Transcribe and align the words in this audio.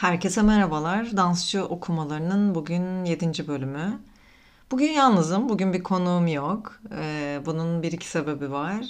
Herkese 0.00 0.42
merhabalar. 0.42 1.16
Dansçı 1.16 1.64
okumalarının 1.64 2.54
bugün 2.54 3.04
7. 3.04 3.48
bölümü. 3.48 4.00
Bugün 4.70 4.90
yalnızım. 4.90 5.48
Bugün 5.48 5.72
bir 5.72 5.82
konuğum 5.82 6.26
yok. 6.26 6.80
Ee, 6.94 7.40
bunun 7.46 7.82
bir 7.82 7.92
iki 7.92 8.06
sebebi 8.06 8.50
var. 8.50 8.86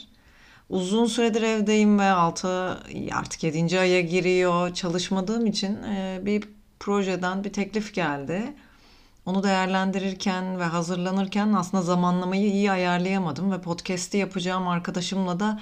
Uzun 0.69 1.07
süredir 1.07 1.43
evdeyim 1.43 1.99
ve 1.99 2.11
6 2.11 2.79
artık 3.13 3.43
7. 3.43 3.81
aya 3.81 4.01
giriyor. 4.01 4.75
Çalışmadığım 4.75 5.47
için 5.47 5.83
e, 5.83 6.21
bir 6.25 6.49
projeden 6.81 7.45
bir 7.45 7.53
teklif 7.53 7.95
geldi. 7.95 8.55
Onu 9.27 9.43
değerlendirirken 9.43 10.59
ve 10.59 10.65
hazırlanırken 10.65 11.53
aslında 11.53 11.83
zamanlamayı 11.83 12.51
iyi 12.53 12.71
ayarlayamadım 12.71 13.53
ve 13.53 13.61
podcast'i 13.61 14.17
yapacağım 14.17 14.69
arkadaşımla 14.69 15.41
da 15.41 15.61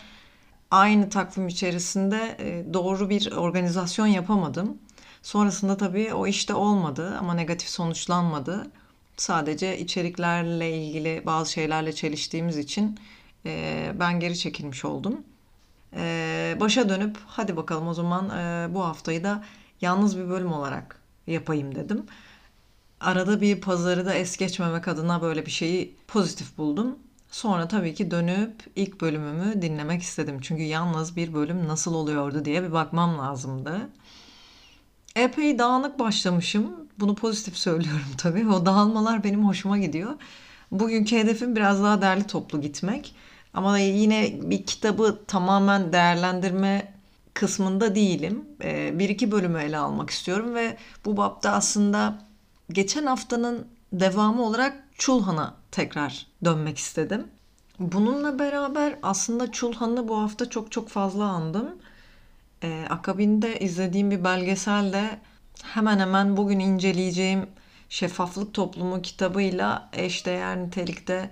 aynı 0.71 1.11
takvim 1.11 1.49
içerisinde 1.49 2.37
e, 2.39 2.75
doğru 2.75 3.11
bir 3.11 3.33
organizasyon 3.33 4.07
yapamadım. 4.07 4.79
Sonrasında 5.23 5.77
tabii 5.77 6.15
o 6.15 6.27
işte 6.27 6.55
olmadı 6.55 7.17
ama 7.21 7.35
negatif 7.35 7.69
sonuçlanmadı. 7.69 8.71
Sadece 9.17 9.79
içeriklerle 9.79 10.79
ilgili 10.79 11.23
bazı 11.27 11.53
şeylerle 11.53 11.93
çeliştiğimiz 11.93 12.59
için 12.59 12.99
e, 13.47 13.93
ben 14.01 14.21
geri 14.21 14.39
çekilmiş 14.39 14.85
oldum. 14.85 15.23
E, 15.97 16.57
başa 16.61 16.89
dönüp 16.89 17.19
hadi 17.27 17.57
bakalım 17.57 17.89
o 17.89 17.95
zaman 17.95 18.31
e, 18.31 18.75
bu 18.75 18.85
haftayı 18.85 19.25
da 19.25 19.45
yalnız 19.81 20.19
bir 20.19 20.29
bölüm 20.29 20.53
olarak 20.53 21.01
yapayım 21.27 21.75
dedim. 21.75 22.07
Arada 23.01 23.41
bir 23.41 23.61
pazarı 23.61 24.07
da 24.07 24.15
es 24.15 24.37
geçmemek 24.37 24.89
adına 24.89 25.23
böyle 25.23 25.47
bir 25.47 25.51
şeyi 25.51 25.97
pozitif 26.09 26.59
buldum. 26.59 26.99
Sonra 27.31 27.69
tabii 27.69 27.95
ki 27.95 28.11
dönüp 28.11 28.53
ilk 28.77 29.01
bölümümü 29.01 29.63
dinlemek 29.63 30.03
istedim. 30.03 30.39
Çünkü 30.41 30.63
yalnız 30.63 31.17
bir 31.17 31.35
bölüm 31.35 31.69
nasıl 31.69 31.95
oluyordu 31.95 32.45
diye 32.45 32.63
bir 32.63 32.73
bakmam 32.73 33.19
lazımdı. 33.19 33.89
Epey 35.19 35.59
dağınık 35.59 35.99
başlamışım. 35.99 36.77
Bunu 37.01 37.15
pozitif 37.15 37.57
söylüyorum 37.57 38.07
tabii. 38.19 38.49
O 38.49 38.67
dağılmalar 38.67 39.25
benim 39.25 39.47
hoşuma 39.47 39.79
gidiyor. 39.79 40.15
Bugünkü 40.73 41.17
hedefim 41.17 41.57
biraz 41.57 41.83
daha 41.83 42.03
derli 42.03 42.27
toplu 42.27 42.61
gitmek. 42.61 43.15
Ama 43.55 43.79
yine 43.79 44.41
bir 44.43 44.67
kitabı 44.67 45.19
tamamen 45.27 45.93
değerlendirme 45.93 46.95
kısmında 47.35 47.95
değilim. 47.95 48.45
Ee, 48.65 48.99
bir 48.99 49.09
iki 49.09 49.33
bölümü 49.33 49.61
ele 49.61 49.79
almak 49.79 50.11
istiyorum 50.11 50.55
ve 50.55 50.77
bu 51.05 51.17
bapta 51.17 51.51
aslında 51.51 52.19
geçen 52.73 53.07
haftanın 53.07 53.67
devamı 53.93 54.43
olarak 54.43 54.85
Çulhan'a 54.99 55.55
tekrar 55.71 56.27
dönmek 56.45 56.79
istedim. 56.79 57.27
Bununla 57.79 58.39
beraber 58.39 58.99
aslında 59.03 59.53
Çulhan'ı 59.53 60.09
bu 60.09 60.23
hafta 60.23 60.51
çok 60.51 60.73
çok 60.73 60.89
fazla 60.89 61.25
andım. 61.25 61.77
Ee, 62.63 62.87
akabinde 62.91 63.59
izlediğim 63.59 64.11
bir 64.11 64.25
belgeselde 64.25 65.19
hemen 65.63 65.99
hemen 65.99 66.37
bugün 66.37 66.59
inceleyeceğim 66.59 67.47
Şeffaflık 67.89 68.55
Toplumu 68.55 69.03
kitabıyla 69.03 69.89
eşdeğer 69.93 70.59
nitelikte 70.59 71.31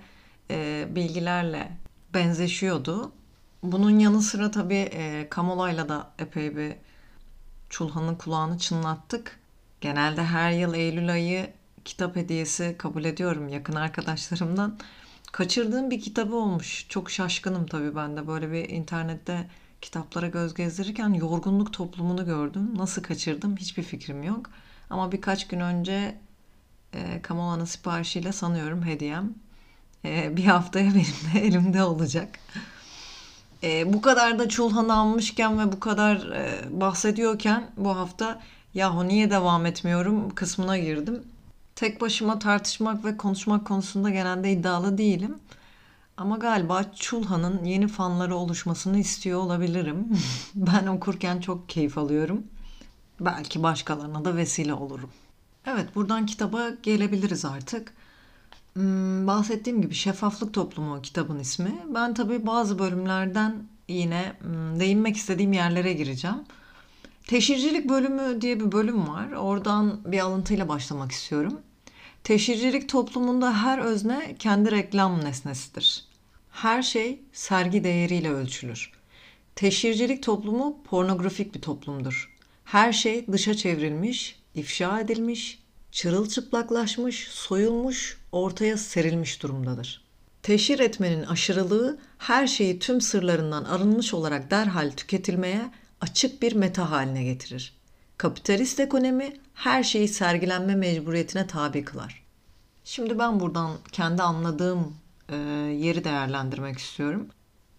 e, 0.51 0.87
bilgilerle 0.95 1.77
benzeşiyordu. 2.13 3.11
Bunun 3.63 3.99
yanı 3.99 4.21
sıra 4.21 4.51
tabii 4.51 4.89
e, 4.93 5.27
Kamola'yla 5.29 5.89
da 5.89 6.11
epey 6.19 6.57
bir 6.57 6.73
Çulhan'ın 7.69 8.15
kulağını 8.15 8.57
çınlattık. 8.57 9.39
Genelde 9.81 10.23
her 10.23 10.51
yıl 10.51 10.73
Eylül 10.73 11.11
ayı 11.11 11.49
kitap 11.85 12.15
hediyesi 12.15 12.75
kabul 12.77 13.05
ediyorum 13.05 13.49
yakın 13.49 13.75
arkadaşlarımdan. 13.75 14.77
Kaçırdığım 15.31 15.91
bir 15.91 16.01
kitabı 16.01 16.35
olmuş. 16.35 16.85
Çok 16.89 17.11
şaşkınım 17.11 17.65
tabii 17.65 17.95
ben 17.95 18.17
de. 18.17 18.27
Böyle 18.27 18.51
bir 18.51 18.69
internette 18.69 19.47
kitaplara 19.81 20.27
göz 20.27 20.53
gezdirirken 20.53 21.13
yorgunluk 21.13 21.73
toplumunu 21.73 22.25
gördüm. 22.25 22.71
Nasıl 22.75 23.03
kaçırdım 23.03 23.57
hiçbir 23.57 23.83
fikrim 23.83 24.23
yok. 24.23 24.49
Ama 24.89 25.11
birkaç 25.11 25.47
gün 25.47 25.59
önce 25.59 26.17
e, 26.93 27.21
Kamola'nın 27.21 27.65
siparişiyle 27.65 28.31
sanıyorum 28.31 28.85
hediyem 28.85 29.33
e, 30.05 30.37
bir 30.37 30.45
haftaya 30.45 30.89
benim 30.89 31.33
de 31.33 31.47
elimde 31.47 31.83
olacak. 31.83 32.39
E, 33.63 33.93
bu 33.93 34.01
kadar 34.01 34.39
da 34.39 34.49
Çulhan'ı 34.49 34.93
almışken 34.93 35.59
ve 35.59 35.71
bu 35.71 35.79
kadar 35.79 36.15
e, 36.15 36.59
bahsediyorken 36.81 37.71
bu 37.77 37.97
hafta 37.97 38.41
yahu 38.73 39.07
niye 39.07 39.31
devam 39.31 39.65
etmiyorum 39.65 40.35
kısmına 40.35 40.77
girdim. 40.77 41.23
Tek 41.75 42.01
başıma 42.01 42.39
tartışmak 42.39 43.05
ve 43.05 43.17
konuşmak 43.17 43.67
konusunda 43.67 44.09
genelde 44.09 44.51
iddialı 44.51 44.97
değilim. 44.97 45.35
Ama 46.17 46.37
galiba 46.37 46.83
Çulhan'ın 46.95 47.63
yeni 47.63 47.87
fanları 47.87 48.35
oluşmasını 48.35 48.99
istiyor 48.99 49.39
olabilirim. 49.39 50.07
ben 50.55 50.87
okurken 50.87 51.39
çok 51.39 51.69
keyif 51.69 51.97
alıyorum. 51.97 52.43
Belki 53.19 53.63
başkalarına 53.63 54.25
da 54.25 54.35
vesile 54.35 54.73
olurum. 54.73 55.09
Evet 55.65 55.95
buradan 55.95 56.25
kitaba 56.25 56.69
gelebiliriz 56.83 57.45
artık. 57.45 57.93
Hmm, 58.73 59.27
bahsettiğim 59.27 59.81
gibi 59.81 59.93
Şeffaflık 59.93 60.53
Toplumu 60.53 61.01
kitabın 61.01 61.39
ismi. 61.39 61.75
Ben 61.95 62.13
tabii 62.13 62.47
bazı 62.47 62.79
bölümlerden 62.79 63.55
yine 63.87 64.33
hmm, 64.41 64.79
değinmek 64.79 65.17
istediğim 65.17 65.53
yerlere 65.53 65.93
gireceğim. 65.93 66.37
Teşhircilik 67.27 67.89
bölümü 67.89 68.41
diye 68.41 68.59
bir 68.59 68.71
bölüm 68.71 69.07
var. 69.07 69.31
Oradan 69.31 69.99
bir 70.05 70.19
alıntıyla 70.19 70.67
başlamak 70.67 71.11
istiyorum. 71.11 71.59
Teşhircilik 72.27 72.89
toplumunda 72.89 73.63
her 73.63 73.79
özne 73.79 74.35
kendi 74.39 74.71
reklam 74.71 75.25
nesnesidir. 75.25 76.05
Her 76.51 76.83
şey 76.83 77.21
sergi 77.33 77.83
değeriyle 77.83 78.31
ölçülür. 78.31 78.91
Teşhircilik 79.55 80.23
toplumu 80.23 80.83
pornografik 80.83 81.55
bir 81.55 81.61
toplumdur. 81.61 82.37
Her 82.63 82.93
şey 82.93 83.27
dışa 83.27 83.53
çevrilmiş, 83.53 84.39
ifşa 84.55 84.99
edilmiş, 84.99 85.59
çırılçıplaklaşmış, 85.91 87.27
soyulmuş, 87.27 88.17
ortaya 88.31 88.77
serilmiş 88.77 89.43
durumdadır. 89.43 90.05
Teşhir 90.43 90.79
etmenin 90.79 91.23
aşırılığı 91.23 91.99
her 92.17 92.47
şeyi 92.47 92.79
tüm 92.79 93.01
sırlarından 93.01 93.63
arınmış 93.63 94.13
olarak 94.13 94.51
derhal 94.51 94.91
tüketilmeye 94.91 95.71
açık 96.01 96.41
bir 96.41 96.53
meta 96.53 96.91
haline 96.91 97.23
getirir. 97.23 97.76
Kapitalist 98.17 98.79
ekonomi 98.79 99.33
her 99.53 99.83
şeyi 99.83 100.07
sergilenme 100.07 100.75
mecburiyetine 100.75 101.47
tabi 101.47 101.85
kılar. 101.85 102.23
Şimdi 102.83 103.19
ben 103.19 103.39
buradan 103.39 103.71
kendi 103.91 104.23
anladığım 104.23 104.93
e, 105.29 105.35
yeri 105.77 106.03
değerlendirmek 106.03 106.77
istiyorum. 106.77 107.27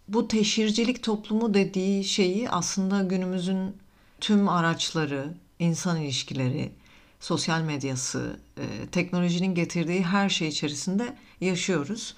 Bu 0.09 0.29
teşhircilik 0.29 1.03
toplumu 1.03 1.55
dediği 1.55 2.05
şeyi 2.05 2.51
aslında 2.51 3.03
günümüzün 3.03 3.77
tüm 4.21 4.49
araçları, 4.49 5.35
insan 5.59 6.01
ilişkileri, 6.01 6.73
sosyal 7.21 7.61
medyası, 7.61 8.41
e, 8.59 8.87
teknolojinin 8.93 9.55
getirdiği 9.55 10.03
her 10.03 10.29
şey 10.29 10.49
içerisinde 10.49 11.17
yaşıyoruz. 11.41 12.15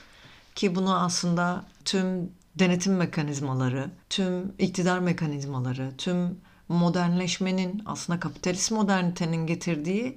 Ki 0.55 0.75
bunu 0.75 0.99
aslında 1.01 1.65
tüm 1.85 2.31
denetim 2.59 2.97
mekanizmaları, 2.97 3.91
tüm 4.11 4.53
iktidar 4.59 4.99
mekanizmaları, 4.99 5.93
tüm 5.99 6.41
modernleşmenin 6.75 7.83
aslında 7.87 8.21
kapitalist 8.21 8.73
modernitenin 8.73 9.47
getirdiği 9.47 10.17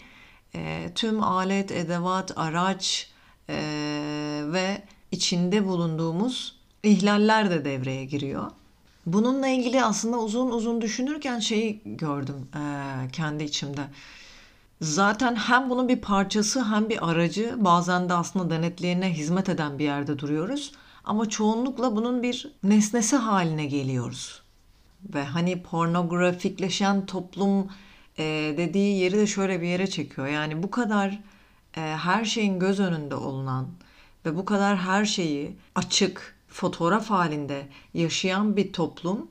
e, 0.56 0.92
tüm 0.96 1.24
alet, 1.24 1.72
edevat, 1.72 2.38
araç 2.38 3.10
e, 3.50 3.56
ve 4.46 4.84
içinde 5.12 5.66
bulunduğumuz 5.66 6.56
ihlaller 6.84 7.50
de 7.50 7.66
devreye 7.66 8.06
giriyor. 8.06 8.52
Bununla 9.06 9.48
ilgili 9.48 9.84
aslında 9.84 10.18
uzun 10.18 10.52
uzun 10.52 10.82
düşünürken 10.82 11.40
şeyi 11.40 11.82
gördüm 11.86 12.48
e, 12.56 12.62
kendi 13.12 13.44
içimde. 13.44 13.82
Zaten 14.82 15.36
hem 15.36 15.70
bunun 15.70 15.88
bir 15.88 16.02
parçası 16.02 16.64
hem 16.64 16.90
bir 16.90 17.10
aracı 17.10 17.56
bazen 17.58 18.10
de 18.10 18.14
aslında 18.14 18.50
denetleyene 18.50 19.14
hizmet 19.14 19.50
eden 19.50 19.80
bir 19.80 19.84
yerde 19.84 20.20
duruyoruz. 20.20 20.72
Ama 21.04 21.30
çoğunlukla 21.30 21.96
bunun 21.96 22.24
bir 22.24 22.52
nesnesi 22.64 23.16
haline 23.16 23.66
geliyoruz. 23.66 24.43
Ve 25.14 25.24
hani 25.24 25.64
pornografikleşen 25.64 27.06
toplum 27.06 27.68
e, 28.18 28.54
dediği 28.58 29.00
yeri 29.00 29.18
de 29.18 29.28
şöyle 29.28 29.62
bir 29.62 29.68
yere 29.68 29.88
çekiyor. 29.88 30.28
Yani 30.28 30.64
bu 30.64 30.72
kadar 30.72 31.20
e, 31.78 31.82
her 31.82 32.26
şeyin 32.26 32.60
göz 32.60 32.80
önünde 32.80 33.16
olunan 33.16 33.68
ve 34.26 34.38
bu 34.38 34.46
kadar 34.46 34.78
her 34.78 35.06
şeyi 35.06 35.56
açık 35.76 36.36
fotoğraf 36.48 37.10
halinde 37.10 37.68
yaşayan 37.94 38.58
bir 38.58 38.74
toplum 38.74 39.28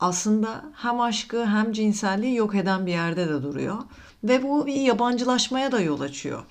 aslında 0.00 0.64
hem 0.74 1.00
aşkı 1.00 1.46
hem 1.46 1.72
cinselliği 1.72 2.36
yok 2.36 2.54
eden 2.54 2.86
bir 2.86 2.92
yerde 2.92 3.28
de 3.28 3.42
duruyor. 3.42 3.76
Ve 4.24 4.42
bu 4.42 4.66
bir 4.66 4.74
yabancılaşmaya 4.74 5.72
da 5.72 5.80
yol 5.80 6.00
açıyor. 6.00 6.44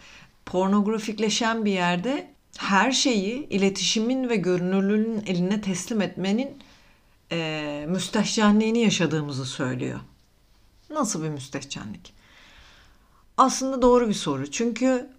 Pornografikleşen 0.46 1.66
bir 1.66 1.72
yerde 1.72 2.34
her 2.58 2.92
şeyi 2.92 3.48
iletişimin 3.50 4.30
ve 4.30 4.36
görünürlüğün 4.36 5.24
eline 5.28 5.62
teslim 5.62 6.02
etmenin 6.02 6.50
e, 7.32 7.86
müstehcenliğini 7.90 8.80
yaşadığımızı 8.80 9.46
söylüyor. 9.46 10.00
Nasıl 10.90 11.24
bir 11.24 11.30
müstehcenlik? 11.30 12.14
Aslında 13.38 13.82
doğru 13.82 14.10
bir 14.10 14.14
soru. 14.14 14.52
Çünkü 14.52 15.10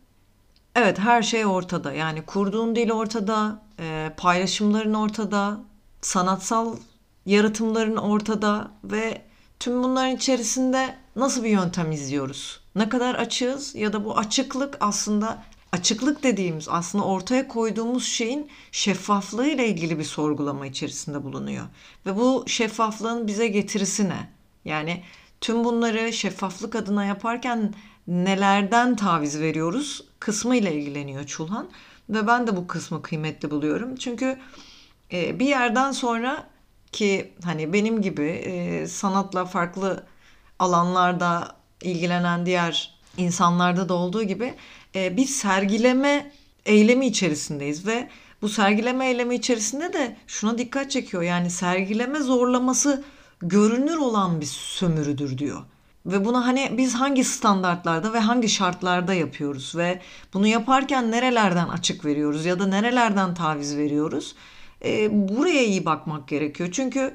evet 0.74 0.98
her 0.98 1.22
şey 1.22 1.46
ortada. 1.46 1.92
Yani 1.92 2.22
kurduğun 2.22 2.76
dil 2.76 2.90
ortada, 2.90 3.62
e, 3.78 4.12
paylaşımların 4.16 4.94
ortada, 4.94 5.60
sanatsal 6.00 6.76
yaratımların 7.26 7.96
ortada 7.96 8.70
ve 8.84 9.22
tüm 9.60 9.82
bunların 9.82 10.16
içerisinde 10.16 10.96
nasıl 11.16 11.44
bir 11.44 11.50
yöntem 11.50 11.92
izliyoruz? 11.92 12.60
Ne 12.74 12.88
kadar 12.88 13.14
açığız 13.14 13.74
ya 13.74 13.92
da 13.92 14.04
bu 14.04 14.18
açıklık 14.18 14.76
aslında 14.80 15.42
açıklık 15.72 16.22
dediğimiz 16.22 16.68
aslında 16.68 17.04
ortaya 17.04 17.48
koyduğumuz 17.48 18.06
şeyin 18.06 18.50
şeffaflığı 18.72 19.46
ile 19.46 19.68
ilgili 19.68 19.98
bir 19.98 20.04
sorgulama 20.04 20.66
içerisinde 20.66 21.24
bulunuyor. 21.24 21.66
Ve 22.06 22.16
bu 22.16 22.44
şeffaflığın 22.46 23.26
bize 23.26 23.48
getirisi 23.48 24.08
ne? 24.08 24.28
Yani 24.64 25.02
tüm 25.40 25.64
bunları 25.64 26.12
şeffaflık 26.12 26.76
adına 26.76 27.04
yaparken 27.04 27.74
nelerden 28.06 28.96
taviz 28.96 29.40
veriyoruz 29.40 30.04
kısmı 30.20 30.56
ile 30.56 30.74
ilgileniyor 30.74 31.24
Çulhan. 31.24 31.70
Ve 32.10 32.26
ben 32.26 32.46
de 32.46 32.56
bu 32.56 32.66
kısmı 32.66 33.02
kıymetli 33.02 33.50
buluyorum. 33.50 33.96
Çünkü 33.96 34.38
e, 35.12 35.38
bir 35.38 35.46
yerden 35.46 35.92
sonra 35.92 36.46
ki 36.92 37.32
hani 37.44 37.72
benim 37.72 38.02
gibi 38.02 38.28
e, 38.28 38.86
sanatla 38.86 39.44
farklı 39.44 40.06
alanlarda 40.58 41.56
ilgilenen 41.82 42.46
diğer 42.46 42.99
insanlarda 43.16 43.88
da 43.88 43.94
olduğu 43.94 44.22
gibi 44.22 44.54
e, 44.94 45.16
bir 45.16 45.26
sergileme 45.26 46.30
eylemi 46.66 47.06
içerisindeyiz 47.06 47.86
ve 47.86 48.08
bu 48.42 48.48
sergileme 48.48 49.08
eylemi 49.08 49.34
içerisinde 49.34 49.92
de 49.92 50.16
şuna 50.26 50.58
dikkat 50.58 50.90
çekiyor. 50.90 51.22
Yani 51.22 51.50
sergileme 51.50 52.18
zorlaması 52.18 53.04
görünür 53.42 53.96
olan 53.96 54.40
bir 54.40 54.46
sömürüdür 54.46 55.38
diyor. 55.38 55.62
Ve 56.06 56.24
bunu 56.24 56.46
hani 56.46 56.70
biz 56.76 56.94
hangi 56.94 57.24
standartlarda 57.24 58.12
ve 58.12 58.18
hangi 58.18 58.48
şartlarda 58.48 59.14
yapıyoruz 59.14 59.76
ve 59.76 60.00
bunu 60.34 60.46
yaparken 60.46 61.10
nerelerden 61.10 61.68
açık 61.68 62.04
veriyoruz 62.04 62.46
ya 62.46 62.58
da 62.58 62.66
nerelerden 62.66 63.34
taviz 63.34 63.76
veriyoruz? 63.76 64.34
E, 64.84 65.08
buraya 65.28 65.62
iyi 65.62 65.84
bakmak 65.84 66.28
gerekiyor. 66.28 66.68
Çünkü 66.72 67.14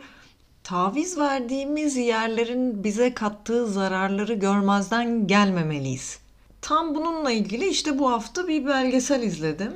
taviz 0.65 1.17
verdiğimiz 1.17 1.97
yerlerin 1.97 2.83
bize 2.83 3.13
kattığı 3.13 3.67
zararları 3.67 4.33
görmezden 4.33 5.27
gelmemeliyiz. 5.27 6.19
Tam 6.61 6.95
bununla 6.95 7.31
ilgili 7.31 7.67
işte 7.67 7.99
bu 7.99 8.11
hafta 8.11 8.47
bir 8.47 8.65
belgesel 8.65 9.23
izledim. 9.23 9.73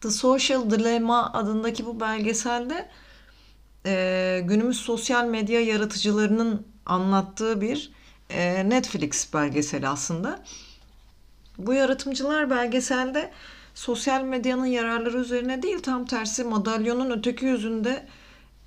The 0.00 0.10
Social 0.10 0.70
Dilemma 0.70 1.32
adındaki 1.32 1.86
bu 1.86 2.00
belgeselde 2.00 2.88
e, 3.86 4.40
günümüz 4.44 4.76
sosyal 4.76 5.24
medya 5.24 5.60
yaratıcılarının 5.60 6.66
anlattığı 6.86 7.60
bir 7.60 7.90
e, 8.30 8.68
Netflix 8.68 9.34
belgeseli 9.34 9.88
aslında. 9.88 10.42
Bu 11.58 11.74
yaratımcılar 11.74 12.50
belgeselde 12.50 13.30
sosyal 13.74 14.22
medyanın 14.22 14.66
yararları 14.66 15.18
üzerine 15.18 15.62
değil 15.62 15.78
tam 15.78 16.06
tersi 16.06 16.44
madalyonun 16.44 17.10
öteki 17.10 17.44
yüzünde 17.44 18.06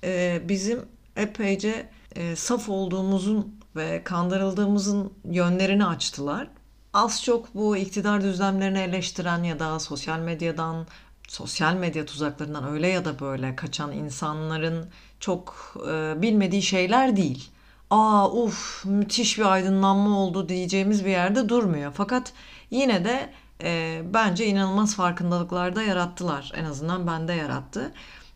e, 0.04 0.42
bizim 0.48 0.80
epeyce 1.20 1.88
e, 2.16 2.36
saf 2.36 2.68
olduğumuzun 2.68 3.60
ve 3.76 4.04
kandırıldığımızın 4.04 5.12
yönlerini 5.24 5.86
açtılar. 5.86 6.48
Az 6.92 7.24
çok 7.24 7.54
bu 7.54 7.76
iktidar 7.76 8.22
düzlemlerini 8.22 8.78
eleştiren 8.78 9.42
ya 9.42 9.58
da 9.58 9.78
sosyal 9.78 10.18
medyadan, 10.18 10.86
sosyal 11.28 11.74
medya 11.74 12.06
tuzaklarından 12.06 12.68
öyle 12.68 12.88
ya 12.88 13.04
da 13.04 13.20
böyle 13.20 13.56
kaçan 13.56 13.92
insanların 13.92 14.88
çok 15.20 15.74
e, 15.88 16.22
bilmediği 16.22 16.62
şeyler 16.62 17.16
değil. 17.16 17.50
Aa 17.90 18.30
uf 18.30 18.84
müthiş 18.84 19.38
bir 19.38 19.52
aydınlanma 19.52 20.18
oldu 20.18 20.48
diyeceğimiz 20.48 21.04
bir 21.04 21.10
yerde 21.10 21.48
durmuyor. 21.48 21.92
Fakat 21.94 22.32
yine 22.70 23.04
de 23.04 23.30
e, 23.62 24.02
bence 24.14 24.46
inanılmaz 24.46 24.96
farkındalıklar 24.96 25.76
da 25.76 25.82
yarattılar. 25.82 26.52
En 26.54 26.64
azından 26.64 27.06
bende 27.06 27.32
yarattı. 27.32 27.92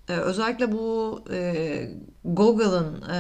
E, 0.09 0.13
özellikle 0.13 0.73
bu 0.73 1.21
e, 1.33 1.91
Google'ın 2.25 3.03
e, 3.03 3.19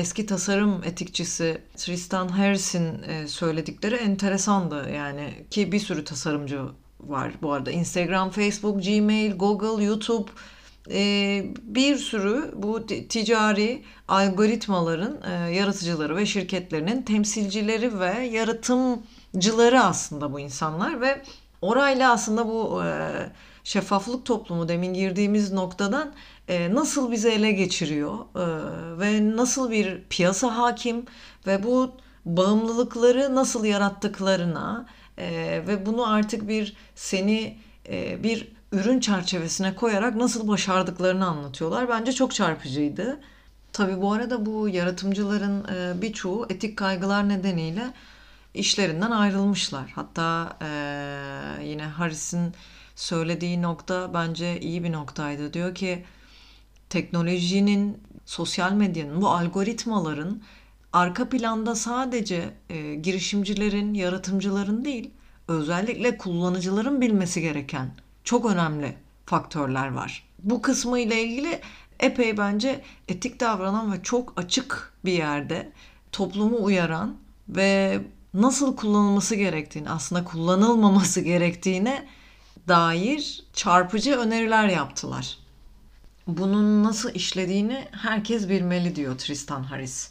eski 0.00 0.26
tasarım 0.26 0.84
etikçisi 0.84 1.58
Tristan 1.76 2.28
Harris'in 2.28 3.02
e, 3.02 3.28
söyledikleri 3.28 3.94
enteresandı. 3.94 4.90
Yani 4.90 5.46
ki 5.50 5.72
bir 5.72 5.80
sürü 5.80 6.04
tasarımcı 6.04 6.60
var 7.00 7.32
bu 7.42 7.52
arada. 7.52 7.70
Instagram, 7.70 8.30
Facebook, 8.30 8.84
Gmail, 8.84 9.36
Google, 9.36 9.84
YouTube 9.84 10.30
e, 10.90 11.44
bir 11.62 11.96
sürü 11.96 12.52
bu 12.56 12.86
ticari 12.86 13.82
algoritmaların 14.08 15.18
e, 15.30 15.54
yaratıcıları 15.54 16.16
ve 16.16 16.26
şirketlerinin 16.26 17.02
temsilcileri 17.02 18.00
ve 18.00 18.28
yaratımcıları 18.32 19.80
aslında 19.80 20.32
bu 20.32 20.40
insanlar 20.40 21.00
ve 21.00 21.22
orayla 21.62 22.12
aslında 22.12 22.48
bu 22.48 22.82
e, 22.84 23.10
şeffaflık 23.68 24.26
toplumu 24.26 24.68
demin 24.68 24.94
girdiğimiz 24.94 25.52
noktadan 25.52 26.12
e, 26.48 26.74
nasıl 26.74 27.12
bizi 27.12 27.28
ele 27.28 27.52
geçiriyor 27.52 28.14
e, 28.14 28.44
ve 29.00 29.36
nasıl 29.36 29.70
bir 29.70 30.02
piyasa 30.10 30.56
hakim 30.56 31.04
ve 31.46 31.62
bu 31.62 31.92
bağımlılıkları 32.24 33.34
nasıl 33.34 33.64
yarattıklarına 33.64 34.86
e, 35.18 35.28
ve 35.66 35.86
bunu 35.86 36.12
artık 36.12 36.48
bir 36.48 36.76
seni 36.94 37.58
e, 37.88 38.22
bir 38.22 38.52
ürün 38.72 39.00
çerçevesine 39.00 39.74
koyarak 39.74 40.16
nasıl 40.16 40.48
başardıklarını 40.48 41.26
anlatıyorlar. 41.26 41.88
Bence 41.88 42.12
çok 42.12 42.34
çarpıcıydı. 42.34 43.20
Tabi 43.72 44.00
bu 44.02 44.12
arada 44.12 44.46
bu 44.46 44.68
yaratımcıların 44.68 45.64
e, 45.64 46.02
birçoğu 46.02 46.46
etik 46.50 46.76
kaygılar 46.78 47.28
nedeniyle 47.28 47.90
işlerinden 48.54 49.10
ayrılmışlar. 49.10 49.92
Hatta 49.94 50.56
e, 50.62 50.68
yine 51.64 51.84
Harris'in 51.84 52.54
söylediği 52.98 53.62
nokta 53.62 54.14
bence 54.14 54.60
iyi 54.60 54.84
bir 54.84 54.92
noktaydı. 54.92 55.52
Diyor 55.52 55.74
ki 55.74 56.04
teknolojinin, 56.88 57.98
sosyal 58.26 58.72
medyanın, 58.72 59.22
bu 59.22 59.28
algoritmaların 59.28 60.42
arka 60.92 61.28
planda 61.28 61.74
sadece 61.74 62.50
e, 62.70 62.94
girişimcilerin, 62.94 63.94
yaratımcıların 63.94 64.84
değil, 64.84 65.10
özellikle 65.48 66.18
kullanıcıların 66.18 67.00
bilmesi 67.00 67.40
gereken 67.40 67.90
çok 68.24 68.46
önemli 68.46 68.96
faktörler 69.26 69.92
var. 69.92 70.28
Bu 70.42 70.62
kısmı 70.62 70.98
ile 70.98 71.22
ilgili 71.22 71.60
epey 72.00 72.38
bence 72.38 72.80
etik 73.08 73.40
davranan 73.40 73.92
ve 73.92 74.02
çok 74.02 74.32
açık 74.36 74.92
bir 75.04 75.12
yerde 75.12 75.72
toplumu 76.12 76.64
uyaran 76.64 77.16
ve 77.48 78.00
nasıl 78.34 78.76
kullanılması 78.76 79.34
gerektiğini, 79.34 79.90
aslında 79.90 80.24
kullanılmaması 80.24 81.20
gerektiğine 81.20 82.08
dair 82.68 83.44
çarpıcı 83.52 84.16
öneriler 84.16 84.68
yaptılar. 84.68 85.38
Bunun 86.26 86.84
nasıl 86.84 87.14
işlediğini 87.14 87.88
herkes 87.92 88.48
bilmeli 88.48 88.96
diyor 88.96 89.18
Tristan 89.18 89.62
Harris. 89.62 90.10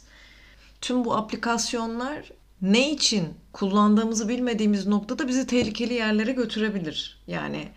Tüm 0.80 1.04
bu 1.04 1.16
aplikasyonlar 1.16 2.30
ne 2.62 2.90
için 2.90 3.34
kullandığımızı 3.52 4.28
bilmediğimiz 4.28 4.86
noktada 4.86 5.28
bizi 5.28 5.46
tehlikeli 5.46 5.94
yerlere 5.94 6.32
götürebilir. 6.32 7.20
Yani 7.26 7.68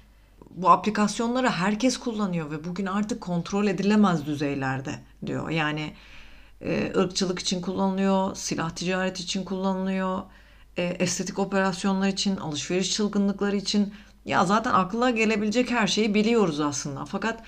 bu 0.50 0.70
aplikasyonları 0.70 1.50
herkes 1.50 1.98
kullanıyor 1.98 2.52
ve 2.52 2.64
bugün 2.64 2.86
artık 2.86 3.22
kontrol 3.22 3.68
edilemez 3.68 4.26
düzeylerde 4.26 5.00
diyor. 5.26 5.50
Yani 5.50 5.94
e, 6.62 6.94
ırkçılık 6.98 7.40
için 7.40 7.62
kullanılıyor, 7.62 8.36
silah 8.36 8.70
ticareti 8.70 9.24
için 9.24 9.44
kullanılıyor, 9.44 10.22
e, 10.78 10.84
estetik 10.84 11.40
operasyonlar 11.40 12.08
için, 12.08 12.38
alışveriş 12.38 12.94
çılgınlıkları 12.94 13.56
için. 13.56 13.94
Ya 14.26 14.46
zaten 14.46 14.72
akla 14.72 15.10
gelebilecek 15.10 15.72
her 15.72 15.88
şeyi 15.88 16.14
biliyoruz 16.14 16.60
aslında. 16.60 17.06
Fakat 17.06 17.44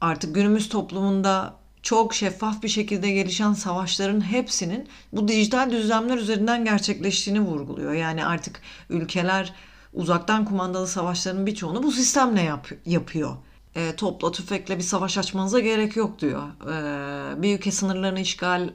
artık 0.00 0.34
günümüz 0.34 0.68
toplumunda 0.68 1.54
çok 1.82 2.14
şeffaf 2.14 2.62
bir 2.62 2.68
şekilde 2.68 3.10
gelişen 3.10 3.52
savaşların 3.52 4.20
hepsinin 4.20 4.88
bu 5.12 5.28
dijital 5.28 5.70
düzlemler 5.70 6.16
üzerinden 6.16 6.64
gerçekleştiğini 6.64 7.40
vurguluyor. 7.40 7.92
Yani 7.92 8.26
artık 8.26 8.60
ülkeler 8.90 9.52
uzaktan 9.92 10.44
kumandalı 10.44 10.86
savaşların 10.86 11.46
birçoğunu 11.46 11.82
bu 11.82 11.92
sistemle 11.92 12.42
yap, 12.42 12.68
yapıyor. 12.86 13.36
E, 13.74 13.96
topla 13.96 14.32
tüfekle 14.32 14.78
bir 14.78 14.82
savaş 14.82 15.18
açmanıza 15.18 15.60
gerek 15.60 15.96
yok 15.96 16.18
diyor. 16.18 16.42
E, 16.62 17.42
bir 17.42 17.58
ülke 17.58 17.72
sınırlarını 17.72 18.20
işgal 18.20 18.70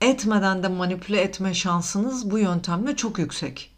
etmeden 0.00 0.62
de 0.62 0.68
manipüle 0.68 1.20
etme 1.20 1.54
şansınız 1.54 2.30
bu 2.30 2.38
yöntemle 2.38 2.96
çok 2.96 3.18
yüksek. 3.18 3.70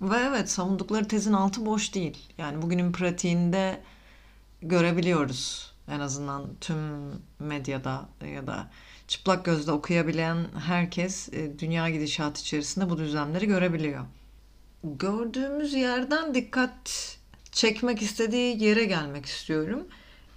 Ve 0.00 0.16
evet 0.16 0.50
savundukları 0.50 1.08
tezin 1.08 1.32
altı 1.32 1.66
boş 1.66 1.94
değil. 1.94 2.18
Yani 2.38 2.62
bugünün 2.62 2.92
pratiğinde 2.92 3.80
görebiliyoruz. 4.62 5.72
En 5.88 6.00
azından 6.00 6.46
tüm 6.60 6.76
medyada 7.38 8.08
ya 8.34 8.46
da 8.46 8.70
çıplak 9.08 9.44
gözle 9.44 9.72
okuyabilen 9.72 10.46
herkes 10.66 11.28
e, 11.28 11.58
dünya 11.58 11.90
gidişatı 11.90 12.40
içerisinde 12.40 12.90
bu 12.90 12.98
düzlemleri 12.98 13.46
görebiliyor 13.46 14.04
gördüğümüz 14.84 15.74
yerden 15.74 16.34
dikkat 16.34 17.16
çekmek 17.52 18.02
istediği 18.02 18.62
yere 18.62 18.84
gelmek 18.84 19.26
istiyorum. 19.26 19.86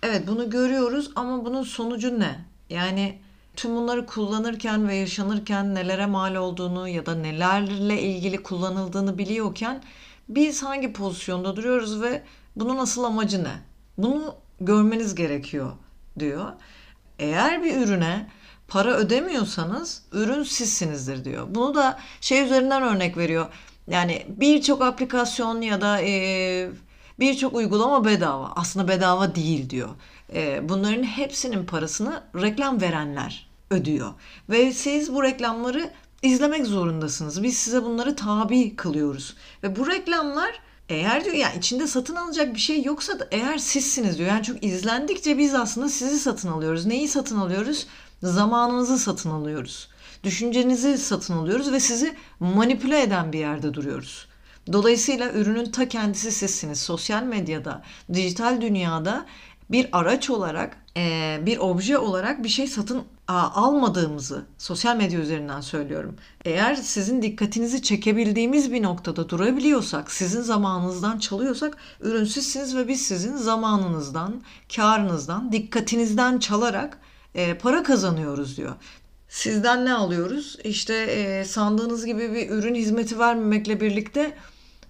Evet 0.03 0.27
bunu 0.27 0.49
görüyoruz 0.49 1.11
ama 1.15 1.45
bunun 1.45 1.63
sonucu 1.63 2.19
ne? 2.19 2.45
Yani 2.69 3.21
tüm 3.55 3.75
bunları 3.75 4.05
kullanırken 4.05 4.87
ve 4.87 4.95
yaşanırken 4.95 5.75
nelere 5.75 6.05
mal 6.05 6.35
olduğunu 6.35 6.87
ya 6.87 7.05
da 7.05 7.15
nelerle 7.15 8.01
ilgili 8.01 8.43
kullanıldığını 8.43 9.17
biliyorken 9.17 9.83
biz 10.29 10.63
hangi 10.63 10.93
pozisyonda 10.93 11.55
duruyoruz 11.55 12.01
ve 12.01 12.23
bunun 12.55 12.77
asıl 12.77 13.03
amacı 13.03 13.43
ne? 13.43 13.53
Bunu 13.97 14.35
görmeniz 14.59 15.15
gerekiyor 15.15 15.71
diyor. 16.19 16.51
Eğer 17.19 17.63
bir 17.63 17.77
ürüne 17.77 18.29
para 18.67 18.93
ödemiyorsanız 18.93 20.03
ürün 20.11 20.43
sizsinizdir 20.43 21.25
diyor. 21.25 21.47
Bunu 21.49 21.75
da 21.75 21.99
şey 22.21 22.45
üzerinden 22.45 22.83
örnek 22.83 23.17
veriyor. 23.17 23.45
Yani 23.87 24.25
birçok 24.29 24.81
aplikasyon 24.81 25.61
ya 25.61 25.81
da 25.81 26.01
e, 26.01 26.69
birçok 27.19 27.53
uygulama 27.53 28.05
bedava. 28.05 28.51
Aslında 28.55 28.87
bedava 28.87 29.35
değil 29.35 29.69
diyor. 29.69 29.89
E, 30.33 30.69
bunların 30.69 31.03
hepsinin 31.03 31.65
parasını 31.65 32.23
reklam 32.35 32.81
verenler 32.81 33.49
ödüyor. 33.71 34.13
Ve 34.49 34.73
siz 34.73 35.13
bu 35.13 35.23
reklamları 35.23 35.89
izlemek 36.21 36.65
zorundasınız. 36.65 37.43
Biz 37.43 37.57
size 37.57 37.83
bunları 37.83 38.15
tabi 38.15 38.75
kılıyoruz. 38.75 39.35
Ve 39.63 39.75
bu 39.75 39.87
reklamlar 39.87 40.59
eğer 40.89 41.25
diyor 41.25 41.35
yani 41.35 41.57
içinde 41.57 41.87
satın 41.87 42.15
alacak 42.15 42.53
bir 42.53 42.59
şey 42.59 42.83
yoksa 42.83 43.19
da 43.19 43.27
eğer 43.31 43.57
sizsiniz 43.57 44.17
diyor. 44.17 44.29
Yani 44.29 44.43
çünkü 44.43 44.65
izlendikçe 44.65 45.37
biz 45.37 45.55
aslında 45.55 45.89
sizi 45.89 46.19
satın 46.19 46.47
alıyoruz. 46.51 46.85
Neyi 46.85 47.07
satın 47.07 47.37
alıyoruz? 47.37 47.87
Zamanınızı 48.23 48.99
satın 48.99 49.29
alıyoruz. 49.29 49.89
Düşüncenizi 50.23 50.97
satın 50.97 51.33
alıyoruz 51.33 51.71
ve 51.71 51.79
sizi 51.79 52.15
manipüle 52.39 53.01
eden 53.01 53.33
bir 53.33 53.39
yerde 53.39 53.73
duruyoruz. 53.73 54.27
Dolayısıyla 54.71 55.31
ürünün 55.31 55.71
ta 55.71 55.87
kendisi 55.87 56.31
sizsiniz. 56.31 56.79
Sosyal 56.79 57.23
medyada, 57.23 57.83
dijital 58.13 58.61
dünyada 58.61 59.25
bir 59.71 59.89
araç 59.91 60.29
olarak, 60.29 60.77
bir 61.45 61.57
obje 61.57 61.97
olarak 61.97 62.43
bir 62.43 62.49
şey 62.49 62.67
satın 62.67 63.03
almadığımızı 63.27 64.45
sosyal 64.57 64.95
medya 64.95 65.19
üzerinden 65.19 65.61
söylüyorum. 65.61 66.15
Eğer 66.45 66.75
sizin 66.75 67.21
dikkatinizi 67.21 67.81
çekebildiğimiz 67.81 68.71
bir 68.71 68.83
noktada 68.83 69.29
durabiliyorsak, 69.29 70.11
sizin 70.11 70.41
zamanınızdan 70.41 71.19
çalıyorsak 71.19 71.77
ürün 72.01 72.25
sizsiniz 72.25 72.75
ve 72.75 72.87
biz 72.87 73.01
sizin 73.01 73.35
zamanınızdan, 73.35 74.41
karınızdan, 74.75 75.51
dikkatinizden 75.51 76.39
çalarak 76.39 76.97
e, 77.35 77.57
para 77.57 77.83
kazanıyoruz 77.83 78.57
diyor. 78.57 78.75
Sizden 79.29 79.85
ne 79.85 79.93
alıyoruz? 79.93 80.57
İşte 80.63 80.95
e, 80.95 81.45
sandığınız 81.45 82.05
gibi 82.05 82.33
bir 82.33 82.49
ürün 82.49 82.75
hizmeti 82.75 83.19
vermemekle 83.19 83.81
birlikte 83.81 84.37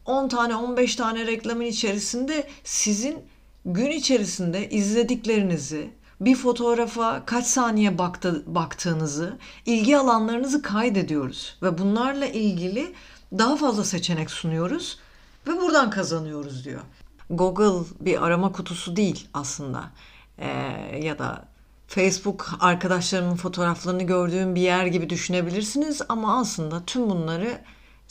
10 0.05 0.27
tane 0.27 0.55
15 0.55 0.95
tane 0.95 1.25
reklamın 1.25 1.65
içerisinde 1.65 2.47
sizin 2.63 3.17
gün 3.65 3.91
içerisinde 3.91 4.69
izlediklerinizi, 4.69 5.89
bir 6.21 6.35
fotoğrafa 6.35 7.25
kaç 7.25 7.45
saniye 7.45 7.97
baktı, 7.97 8.43
baktığınızı, 8.47 9.37
ilgi 9.65 9.97
alanlarınızı 9.97 10.61
kaydediyoruz 10.61 11.57
ve 11.63 11.77
bunlarla 11.77 12.25
ilgili 12.25 12.93
daha 13.37 13.55
fazla 13.55 13.83
seçenek 13.83 14.31
sunuyoruz 14.31 14.99
ve 15.47 15.61
buradan 15.61 15.89
kazanıyoruz 15.89 16.65
diyor. 16.65 16.81
Google 17.29 17.87
bir 17.99 18.25
arama 18.25 18.51
kutusu 18.51 18.95
değil 18.95 19.27
aslında 19.33 19.83
ee, 20.37 20.47
ya 21.01 21.19
da 21.19 21.45
Facebook 21.87 22.49
arkadaşlarımın 22.59 23.35
fotoğraflarını 23.35 24.03
gördüğüm 24.03 24.55
bir 24.55 24.61
yer 24.61 24.85
gibi 24.85 25.09
düşünebilirsiniz 25.09 26.01
ama 26.09 26.39
aslında 26.39 26.85
tüm 26.85 27.09
bunları 27.09 27.57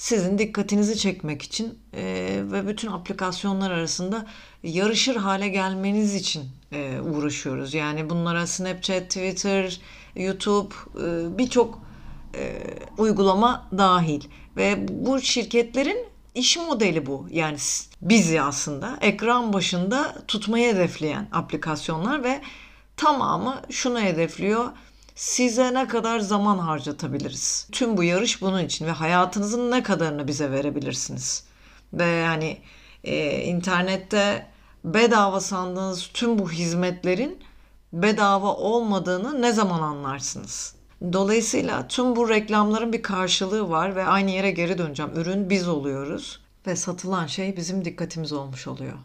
sizin 0.02 0.38
dikkatinizi 0.38 0.98
çekmek 0.98 1.42
için 1.42 1.78
e, 1.94 2.02
ve 2.42 2.68
bütün 2.68 2.88
aplikasyonlar 2.88 3.70
arasında 3.70 4.26
yarışır 4.62 5.16
hale 5.16 5.48
gelmeniz 5.48 6.14
için 6.14 6.44
e, 6.72 7.00
uğraşıyoruz. 7.00 7.74
Yani 7.74 8.10
bunlara 8.10 8.46
Snapchat, 8.46 9.02
Twitter, 9.02 9.80
YouTube 10.16 10.74
e, 10.94 11.38
birçok 11.38 11.82
e, 12.34 12.60
uygulama 12.98 13.68
dahil 13.78 14.20
ve 14.56 14.88
bu 14.88 15.20
şirketlerin 15.20 16.06
iş 16.34 16.56
modeli 16.56 17.06
bu. 17.06 17.26
Yani 17.30 17.56
bizi 18.02 18.42
aslında 18.42 18.98
ekran 19.00 19.52
başında 19.52 20.24
tutmayı 20.28 20.74
hedefleyen 20.74 21.28
aplikasyonlar 21.32 22.24
ve 22.24 22.40
tamamı 22.96 23.62
şunu 23.70 24.00
hedefliyor 24.00 24.64
size 25.14 25.74
ne 25.74 25.88
kadar 25.88 26.20
zaman 26.20 26.58
harcatabiliriz? 26.58 27.68
Tüm 27.72 27.96
bu 27.96 28.04
yarış 28.04 28.42
bunun 28.42 28.64
için 28.64 28.86
ve 28.86 28.90
hayatınızın 28.90 29.70
ne 29.70 29.82
kadarını 29.82 30.28
bize 30.28 30.50
verebilirsiniz? 30.50 31.44
Ve 31.92 32.06
yani 32.06 32.58
e, 33.04 33.42
internette 33.42 34.46
bedava 34.84 35.40
sandığınız 35.40 36.10
tüm 36.14 36.38
bu 36.38 36.50
hizmetlerin 36.50 37.38
bedava 37.92 38.54
olmadığını 38.54 39.42
ne 39.42 39.52
zaman 39.52 39.82
anlarsınız? 39.82 40.74
Dolayısıyla 41.12 41.88
tüm 41.88 42.16
bu 42.16 42.28
reklamların 42.28 42.92
bir 42.92 43.02
karşılığı 43.02 43.70
var 43.70 43.96
ve 43.96 44.04
aynı 44.04 44.30
yere 44.30 44.50
geri 44.50 44.78
döneceğim. 44.78 45.12
Ürün 45.16 45.50
biz 45.50 45.68
oluyoruz 45.68 46.40
ve 46.66 46.76
satılan 46.76 47.26
şey 47.26 47.56
bizim 47.56 47.84
dikkatimiz 47.84 48.32
olmuş 48.32 48.66
oluyor. 48.68 48.98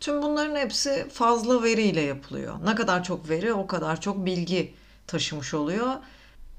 Tüm 0.00 0.22
bunların 0.22 0.56
hepsi 0.56 1.06
fazla 1.12 1.62
veriyle 1.62 2.00
yapılıyor. 2.00 2.54
Ne 2.64 2.74
kadar 2.74 3.04
çok 3.04 3.28
veri 3.28 3.52
o 3.52 3.66
kadar 3.66 4.00
çok 4.00 4.26
bilgi 4.26 4.74
taşımış 5.08 5.54
oluyor. 5.54 5.94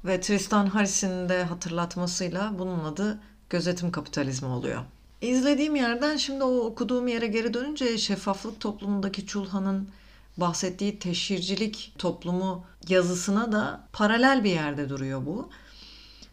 Ve 0.05 0.21
Tristan 0.21 0.65
Harris'in 0.65 1.29
de 1.29 1.43
hatırlatmasıyla 1.43 2.59
bunun 2.59 2.83
adı 2.83 3.19
gözetim 3.49 3.91
kapitalizmi 3.91 4.47
oluyor. 4.47 4.81
İzlediğim 5.21 5.75
yerden 5.75 6.17
şimdi 6.17 6.43
o 6.43 6.57
okuduğum 6.57 7.07
yere 7.07 7.27
geri 7.27 7.53
dönünce 7.53 7.97
şeffaflık 7.97 8.59
toplumundaki 8.59 9.25
Çulhan'ın 9.25 9.89
bahsettiği 10.37 10.99
teşhircilik 10.99 11.93
toplumu 11.97 12.65
yazısına 12.87 13.51
da 13.51 13.87
paralel 13.93 14.43
bir 14.43 14.49
yerde 14.49 14.89
duruyor 14.89 15.25
bu. 15.25 15.49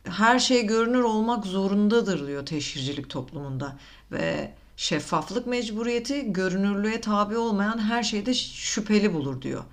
Her 0.05 0.39
şey 0.39 0.67
görünür 0.67 1.03
olmak 1.03 1.47
zorundadır 1.47 2.27
diyor 2.27 2.47
teşhircilik 2.47 3.11
toplumunda 3.11 3.77
ve 4.13 4.55
şeffaflık 4.77 5.47
mecburiyeti 5.47 6.33
görünürlüğe 6.33 7.01
tabi 7.01 7.37
olmayan 7.37 7.79
her 7.79 8.03
şeyde 8.03 8.35
şüpheli 8.35 9.15
bulur 9.15 9.43
diyor. 9.43 9.65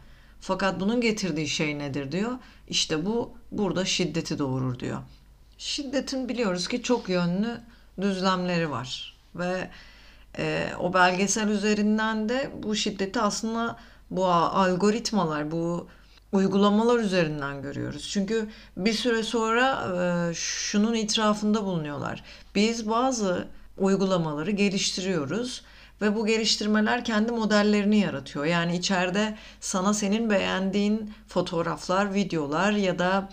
Fakat 0.46 0.80
bunun 0.80 1.02
getirdiği 1.02 1.48
şey 1.48 1.80
nedir 1.80 2.12
diyor. 2.12 2.32
İşte 2.68 3.06
bu 3.06 3.32
burada 3.52 3.86
şiddeti 3.86 4.40
doğurur 4.40 4.80
diyor. 4.80 4.98
Şiddetin 5.58 6.30
biliyoruz 6.30 6.68
ki 6.68 6.84
çok 6.84 7.10
yönlü 7.10 7.62
düzlemleri 8.02 8.72
var 8.72 9.18
ve 9.36 9.70
e, 10.38 10.70
o 10.80 10.94
belgesel 10.94 11.48
üzerinden 11.48 12.30
de 12.30 12.52
bu 12.64 12.76
şiddeti 12.76 13.22
aslında 13.22 13.80
bu 14.12 14.26
algoritmalar, 14.28 15.52
bu 15.52 15.88
uygulamalar 16.32 17.00
üzerinden 17.00 17.62
görüyoruz. 17.62 18.10
Çünkü 18.10 18.50
bir 18.78 18.94
süre 18.94 19.24
sonra 19.24 19.88
e, 19.96 20.34
şunun 20.34 20.94
itirafında 20.94 21.66
bulunuyorlar. 21.66 22.24
Biz 22.56 22.90
bazı 22.90 23.48
uygulamaları 23.78 24.52
geliştiriyoruz 24.52 25.64
ve 26.04 26.16
bu 26.16 26.26
geliştirmeler 26.26 27.06
kendi 27.06 27.32
modellerini 27.32 28.00
yaratıyor. 28.00 28.46
Yani 28.46 28.78
içeride 28.78 29.38
sana 29.60 29.94
senin 29.94 30.30
beğendiğin 30.30 31.14
fotoğraflar, 31.28 32.14
videolar 32.14 32.72
ya 32.72 33.00
da 33.00 33.30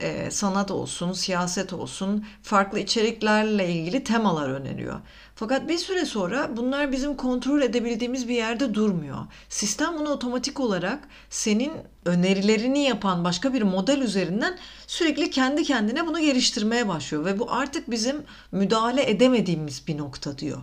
e, 0.00 0.30
sanat 0.30 0.70
olsun, 0.70 1.12
siyaset 1.12 1.72
olsun 1.72 2.24
farklı 2.42 2.78
içeriklerle 2.78 3.68
ilgili 3.68 4.04
temalar 4.04 4.48
öneriyor. 4.48 5.00
Fakat 5.34 5.68
bir 5.68 5.78
süre 5.78 6.04
sonra 6.04 6.56
bunlar 6.56 6.92
bizim 6.92 7.16
kontrol 7.16 7.62
edebildiğimiz 7.62 8.28
bir 8.28 8.34
yerde 8.34 8.74
durmuyor. 8.74 9.26
Sistem 9.48 9.98
bunu 9.98 10.08
otomatik 10.08 10.60
olarak 10.60 11.08
senin 11.30 11.72
önerilerini 12.04 12.82
yapan 12.82 13.24
başka 13.24 13.54
bir 13.54 13.62
model 13.62 13.98
üzerinden 13.98 14.58
sürekli 14.86 15.30
kendi 15.30 15.62
kendine 15.62 16.06
bunu 16.06 16.20
geliştirmeye 16.20 16.88
başlıyor 16.88 17.24
ve 17.24 17.38
bu 17.38 17.52
artık 17.52 17.90
bizim 17.90 18.16
müdahale 18.52 19.10
edemediğimiz 19.10 19.86
bir 19.86 19.98
nokta 19.98 20.38
diyor. 20.38 20.62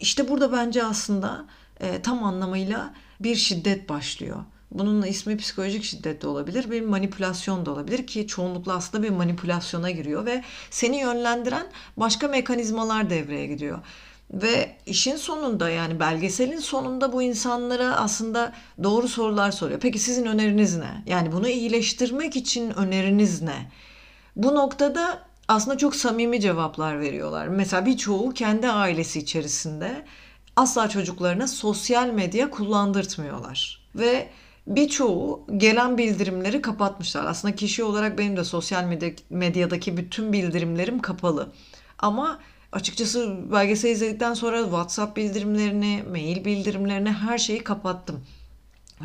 İşte 0.00 0.28
burada 0.28 0.52
bence 0.52 0.84
aslında 0.84 1.44
e, 1.80 2.02
tam 2.02 2.24
anlamıyla 2.24 2.94
bir 3.20 3.36
şiddet 3.36 3.88
başlıyor. 3.88 4.44
Bunun 4.70 5.02
ismi 5.02 5.36
psikolojik 5.36 5.84
şiddet 5.84 6.22
de 6.22 6.26
olabilir, 6.26 6.70
bir 6.70 6.80
manipülasyon 6.80 7.66
da 7.66 7.70
olabilir 7.70 8.06
ki 8.06 8.26
çoğunlukla 8.26 8.74
aslında 8.74 9.04
bir 9.04 9.10
manipülasyona 9.10 9.90
giriyor 9.90 10.26
ve 10.26 10.44
seni 10.70 11.00
yönlendiren 11.00 11.66
başka 11.96 12.28
mekanizmalar 12.28 13.10
devreye 13.10 13.46
gidiyor. 13.46 13.78
Ve 14.30 14.76
işin 14.86 15.16
sonunda 15.16 15.70
yani 15.70 16.00
belgeselin 16.00 16.58
sonunda 16.58 17.12
bu 17.12 17.22
insanlara 17.22 17.96
aslında 17.96 18.52
doğru 18.82 19.08
sorular 19.08 19.50
soruyor. 19.50 19.80
Peki 19.80 19.98
sizin 19.98 20.26
öneriniz 20.26 20.76
ne? 20.76 21.02
Yani 21.06 21.32
bunu 21.32 21.48
iyileştirmek 21.48 22.36
için 22.36 22.70
öneriniz 22.70 23.42
ne? 23.42 23.70
Bu 24.36 24.54
noktada 24.54 25.22
aslında 25.48 25.78
çok 25.78 25.96
samimi 25.96 26.40
cevaplar 26.40 27.00
veriyorlar. 27.00 27.48
Mesela 27.48 27.86
birçoğu 27.86 28.34
kendi 28.34 28.68
ailesi 28.68 29.18
içerisinde 29.18 30.04
asla 30.56 30.88
çocuklarına 30.88 31.46
sosyal 31.46 32.08
medya 32.08 32.50
kullandırtmıyorlar. 32.50 33.84
Ve 33.94 34.28
birçoğu 34.66 35.46
gelen 35.56 35.98
bildirimleri 35.98 36.62
kapatmışlar. 36.62 37.24
Aslında 37.24 37.54
kişi 37.54 37.84
olarak 37.84 38.18
benim 38.18 38.36
de 38.36 38.44
sosyal 38.44 38.84
medyadaki 39.30 39.96
bütün 39.96 40.32
bildirimlerim 40.32 40.98
kapalı. 40.98 41.52
Ama 41.98 42.38
açıkçası 42.72 43.36
belgesel 43.52 43.90
izledikten 43.90 44.34
sonra 44.34 44.62
WhatsApp 44.62 45.16
bildirimlerini, 45.16 46.04
mail 46.10 46.44
bildirimlerini 46.44 47.12
her 47.12 47.38
şeyi 47.38 47.64
kapattım. 47.64 48.24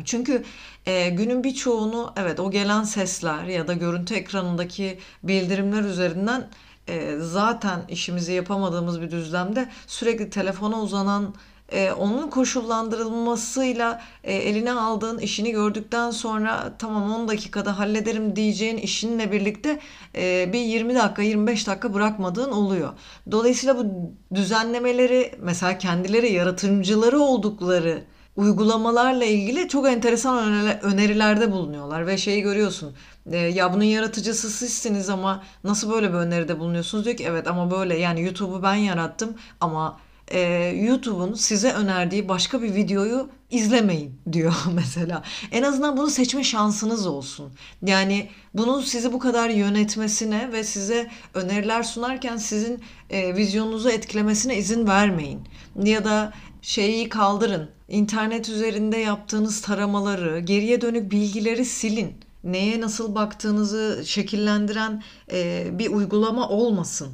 Çünkü 0.04 0.44
e, 0.86 1.08
günün 1.08 1.44
birçoğunu 1.44 2.12
evet 2.16 2.40
o 2.40 2.50
gelen 2.50 2.82
sesler 2.82 3.44
ya 3.44 3.68
da 3.68 3.72
görüntü 3.72 4.14
ekranındaki 4.14 4.98
bildirimler 5.22 5.82
üzerinden 5.82 6.48
e, 6.88 7.16
zaten 7.20 7.80
işimizi 7.88 8.32
yapamadığımız 8.32 9.00
bir 9.00 9.10
düzlemde 9.10 9.68
sürekli 9.86 10.30
telefona 10.30 10.80
uzanan 10.80 11.34
e, 11.72 11.92
onun 11.92 12.30
koşullandırılmasıyla 12.30 14.02
e, 14.24 14.34
eline 14.34 14.72
aldığın 14.72 15.18
işini 15.18 15.50
gördükten 15.50 16.10
sonra 16.10 16.72
tamam 16.78 17.12
10 17.12 17.28
dakikada 17.28 17.78
hallederim 17.78 18.36
diyeceğin 18.36 18.76
işinle 18.76 19.32
birlikte 19.32 19.80
e, 20.16 20.52
bir 20.52 20.60
20 20.60 20.94
dakika 20.94 21.22
25 21.22 21.66
dakika 21.66 21.94
bırakmadığın 21.94 22.50
oluyor. 22.50 22.92
Dolayısıyla 23.30 23.78
bu 23.78 24.12
düzenlemeleri 24.34 25.34
mesela 25.38 25.78
kendileri 25.78 26.32
yaratıcıları 26.32 27.20
oldukları 27.20 28.04
uygulamalarla 28.36 29.24
ilgili 29.24 29.68
çok 29.68 29.88
enteresan 29.88 30.38
önerilerde 30.82 31.52
bulunuyorlar 31.52 32.06
ve 32.06 32.18
şeyi 32.18 32.42
görüyorsun. 32.42 32.94
E, 33.32 33.36
ya 33.36 33.74
bunun 33.74 33.84
yaratıcısı 33.84 34.50
sizsiniz 34.50 35.08
ama 35.08 35.42
nasıl 35.64 35.90
böyle 35.90 36.08
bir 36.08 36.18
öneride 36.18 36.58
bulunuyorsunuz? 36.58 37.04
Diyor 37.04 37.16
ki 37.16 37.24
evet 37.28 37.46
ama 37.46 37.70
böyle 37.70 37.98
yani 37.98 38.22
YouTube'u 38.22 38.62
ben 38.62 38.74
yarattım 38.74 39.34
ama 39.60 40.00
e, 40.30 40.40
YouTube'un 40.82 41.34
size 41.34 41.72
önerdiği 41.72 42.28
başka 42.28 42.62
bir 42.62 42.74
videoyu 42.74 43.28
izlemeyin 43.50 44.20
diyor 44.32 44.54
mesela. 44.74 45.22
En 45.52 45.62
azından 45.62 45.96
bunu 45.96 46.10
seçme 46.10 46.44
şansınız 46.44 47.06
olsun. 47.06 47.52
Yani 47.86 48.28
bunu 48.54 48.82
sizi 48.82 49.12
bu 49.12 49.18
kadar 49.18 49.48
yönetmesine 49.48 50.52
ve 50.52 50.64
size 50.64 51.10
öneriler 51.34 51.82
sunarken 51.82 52.36
sizin 52.36 52.80
e, 53.10 53.36
vizyonunuzu 53.36 53.88
etkilemesine 53.88 54.56
izin 54.56 54.86
vermeyin. 54.86 55.40
Ya 55.84 56.04
da 56.04 56.32
şeyi 56.62 57.08
kaldırın. 57.08 57.70
İnternet 57.88 58.48
üzerinde 58.48 58.96
yaptığınız 58.96 59.62
taramaları, 59.62 60.40
geriye 60.40 60.80
dönük 60.80 61.12
bilgileri 61.12 61.64
silin. 61.64 62.14
Neye 62.44 62.80
nasıl 62.80 63.14
baktığınızı 63.14 64.02
şekillendiren 64.06 65.02
e, 65.32 65.68
bir 65.72 65.90
uygulama 65.90 66.48
olmasın. 66.48 67.12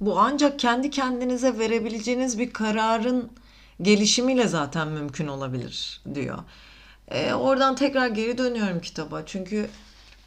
Bu 0.00 0.18
ancak 0.18 0.58
kendi 0.58 0.90
kendinize 0.90 1.58
verebileceğiniz 1.58 2.38
bir 2.38 2.50
kararın 2.50 3.30
gelişimiyle 3.82 4.48
zaten 4.48 4.88
mümkün 4.88 5.26
olabilir 5.26 6.00
diyor. 6.14 6.38
E, 7.08 7.34
oradan 7.34 7.76
tekrar 7.76 8.08
geri 8.08 8.38
dönüyorum 8.38 8.80
kitaba. 8.80 9.26
Çünkü 9.26 9.68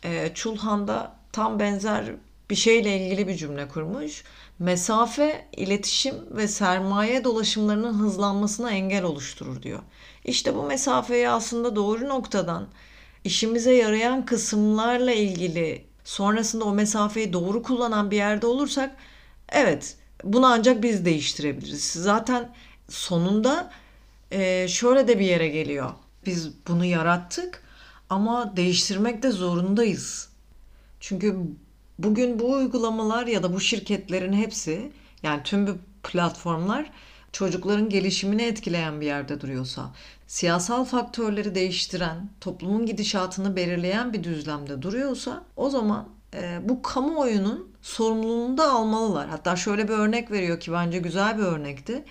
e, 0.03 0.33
Çulhan'da 0.33 1.15
tam 1.31 1.59
benzer 1.59 2.05
bir 2.51 2.55
şeyle 2.55 2.97
ilgili 2.97 3.27
bir 3.27 3.35
cümle 3.35 3.67
kurmuş. 3.67 4.23
Mesafe, 4.59 5.47
iletişim 5.57 6.15
ve 6.31 6.47
sermaye 6.47 7.23
dolaşımlarının 7.23 7.93
hızlanmasına 7.93 8.71
engel 8.71 9.03
oluşturur 9.03 9.63
diyor. 9.63 9.79
İşte 10.25 10.55
bu 10.55 10.63
mesafeyi 10.63 11.29
aslında 11.29 11.75
doğru 11.75 12.09
noktadan 12.09 12.67
işimize 13.23 13.73
yarayan 13.73 14.25
kısımlarla 14.25 15.11
ilgili 15.11 15.85
sonrasında 16.03 16.65
o 16.65 16.73
mesafeyi 16.73 17.33
doğru 17.33 17.63
kullanan 17.63 18.11
bir 18.11 18.17
yerde 18.17 18.47
olursak 18.47 18.95
Evet, 19.49 19.97
bunu 20.23 20.45
ancak 20.45 20.83
biz 20.83 21.05
değiştirebiliriz. 21.05 21.91
Zaten 21.91 22.53
sonunda 22.89 23.71
e, 24.31 24.67
şöyle 24.67 25.07
de 25.07 25.19
bir 25.19 25.25
yere 25.25 25.47
geliyor. 25.47 25.91
Biz 26.25 26.51
bunu 26.67 26.85
yarattık 26.85 27.63
ama 28.09 28.57
değiştirmek 28.57 29.23
de 29.23 29.31
zorundayız. 29.31 30.29
Çünkü 30.99 31.35
bugün 32.03 32.39
bu 32.39 32.51
uygulamalar 32.53 33.27
ya 33.27 33.43
da 33.43 33.53
bu 33.53 33.59
şirketlerin 33.59 34.33
hepsi 34.33 34.91
yani 35.23 35.43
tüm 35.43 35.67
bu 35.67 35.71
platformlar 36.03 36.91
çocukların 37.31 37.89
gelişimini 37.89 38.41
etkileyen 38.41 39.01
bir 39.01 39.05
yerde 39.05 39.41
duruyorsa, 39.41 39.91
siyasal 40.27 40.85
faktörleri 40.85 41.55
değiştiren, 41.55 42.29
toplumun 42.41 42.85
gidişatını 42.85 43.55
belirleyen 43.55 44.13
bir 44.13 44.23
düzlemde 44.23 44.81
duruyorsa 44.81 45.43
o 45.55 45.69
zaman 45.69 46.07
e, 46.33 46.59
bu 46.69 46.81
kamuoyunun 46.81 47.71
sorumluluğunu 47.81 48.57
da 48.57 48.71
almalılar. 48.71 49.29
Hatta 49.29 49.55
şöyle 49.55 49.87
bir 49.87 49.93
örnek 49.93 50.31
veriyor 50.31 50.59
ki 50.59 50.71
bence 50.71 50.99
güzel 50.99 51.37
bir 51.37 51.43
örnekti. 51.43 52.05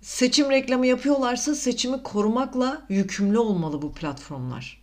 Seçim 0.00 0.50
reklamı 0.50 0.86
yapıyorlarsa 0.86 1.54
seçimi 1.54 2.02
korumakla 2.02 2.82
yükümlü 2.88 3.38
olmalı 3.38 3.82
bu 3.82 3.92
platformlar. 3.92 4.82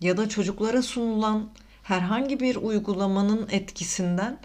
Ya 0.00 0.16
da 0.16 0.28
çocuklara 0.28 0.82
sunulan 0.82 1.50
herhangi 1.90 2.40
bir 2.40 2.56
uygulamanın 2.56 3.48
etkisinden 3.50 4.38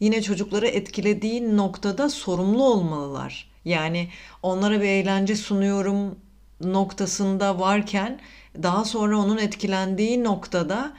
yine 0.00 0.22
çocukları 0.22 0.66
etkilediği 0.66 1.56
noktada 1.56 2.10
sorumlu 2.10 2.64
olmalılar. 2.64 3.50
Yani 3.64 4.08
onlara 4.42 4.80
bir 4.80 4.88
eğlence 4.88 5.36
sunuyorum 5.36 6.18
noktasında 6.60 7.60
varken 7.60 8.20
daha 8.62 8.84
sonra 8.84 9.18
onun 9.18 9.38
etkilendiği 9.38 10.24
noktada 10.24 10.92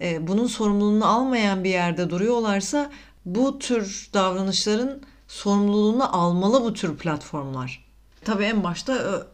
e, 0.00 0.26
bunun 0.26 0.46
sorumluluğunu 0.46 1.06
almayan 1.06 1.64
bir 1.64 1.70
yerde 1.70 2.10
duruyorlarsa 2.10 2.90
bu 3.24 3.58
tür 3.58 4.10
davranışların 4.14 5.02
sorumluluğunu 5.28 6.16
almalı 6.16 6.64
bu 6.64 6.72
tür 6.72 6.98
platformlar. 6.98 7.86
Tabii 8.24 8.44
en 8.44 8.64
başta 8.64 9.26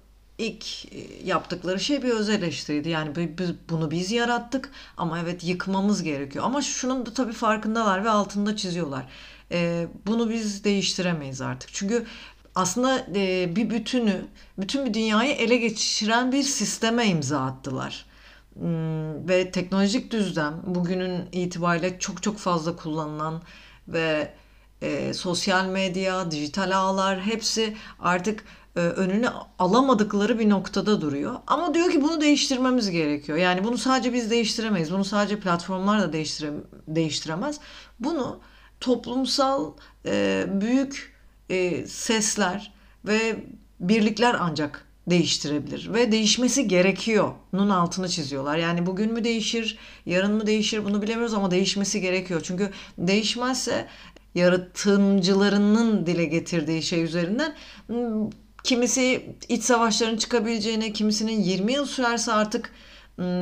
ilk 0.42 0.94
e, 0.94 0.98
yaptıkları 1.24 1.80
şey 1.80 2.02
bir 2.02 2.10
öz 2.10 2.28
eleştiriydi. 2.28 2.88
Yani 2.88 3.38
biz, 3.38 3.50
bunu 3.70 3.90
biz 3.90 4.12
yarattık 4.12 4.70
ama 4.96 5.18
evet 5.18 5.44
yıkmamız 5.44 6.02
gerekiyor. 6.02 6.44
Ama 6.44 6.62
şunun 6.62 7.06
da 7.06 7.14
tabii 7.14 7.32
farkındalar 7.32 8.04
ve 8.04 8.10
altında 8.10 8.56
çiziyorlar. 8.56 9.06
Ee, 9.52 9.86
bunu 10.06 10.30
biz 10.30 10.64
değiştiremeyiz 10.64 11.40
artık. 11.40 11.70
Çünkü 11.72 12.06
aslında 12.54 13.06
e, 13.14 13.56
bir 13.56 13.70
bütünü, 13.70 14.24
bütün 14.58 14.86
bir 14.86 14.94
dünyayı 14.94 15.32
ele 15.32 15.56
geçiren 15.56 16.32
bir 16.32 16.42
sisteme 16.42 17.06
imza 17.06 17.40
attılar. 17.40 18.06
Hmm, 18.54 19.28
ve 19.28 19.50
teknolojik 19.50 20.10
düzlem 20.10 20.62
bugünün 20.66 21.28
itibariyle 21.32 21.98
çok 21.98 22.22
çok 22.22 22.38
fazla 22.38 22.76
kullanılan 22.76 23.42
ve 23.88 24.34
e, 24.82 25.14
sosyal 25.14 25.66
medya, 25.66 26.30
dijital 26.30 26.76
ağlar 26.76 27.20
hepsi 27.20 27.76
artık 28.00 28.44
e, 28.76 28.80
önünü 28.80 29.28
alamadıkları 29.58 30.38
bir 30.38 30.48
noktada 30.48 31.00
duruyor. 31.00 31.34
Ama 31.46 31.74
diyor 31.74 31.90
ki 31.90 32.02
bunu 32.02 32.20
değiştirmemiz 32.20 32.90
gerekiyor. 32.90 33.38
Yani 33.38 33.64
bunu 33.64 33.78
sadece 33.78 34.12
biz 34.12 34.30
değiştiremeyiz. 34.30 34.92
Bunu 34.92 35.04
sadece 35.04 35.40
platformlar 35.40 36.00
da 36.00 36.12
değiştire, 36.12 36.50
değiştiremez. 36.88 37.60
Bunu 38.00 38.40
toplumsal 38.80 39.72
e, 40.06 40.46
büyük 40.48 41.12
e, 41.50 41.86
sesler 41.86 42.72
ve 43.04 43.44
birlikler 43.80 44.36
ancak 44.40 44.86
değiştirebilir 45.06 45.92
ve 45.94 46.12
değişmesi 46.12 46.68
gerekiyor. 46.68 47.32
Nun 47.52 47.70
altını 47.70 48.08
çiziyorlar. 48.08 48.56
Yani 48.56 48.86
bugün 48.86 49.12
mü 49.12 49.24
değişir, 49.24 49.78
yarın 50.06 50.34
mı 50.34 50.46
değişir 50.46 50.84
bunu 50.84 51.02
bilemiyoruz 51.02 51.34
ama 51.34 51.50
değişmesi 51.50 52.00
gerekiyor. 52.00 52.40
Çünkü 52.44 52.70
değişmezse 52.98 53.88
yaratımcılarının 54.34 56.06
dile 56.06 56.24
getirdiği 56.24 56.82
şey 56.82 57.02
üzerinden 57.02 57.54
kimisi 58.64 59.36
iç 59.48 59.62
savaşların 59.62 60.16
çıkabileceğini, 60.16 60.92
kimisinin 60.92 61.40
20 61.42 61.72
yıl 61.72 61.86
sürerse 61.86 62.32
artık 62.32 62.72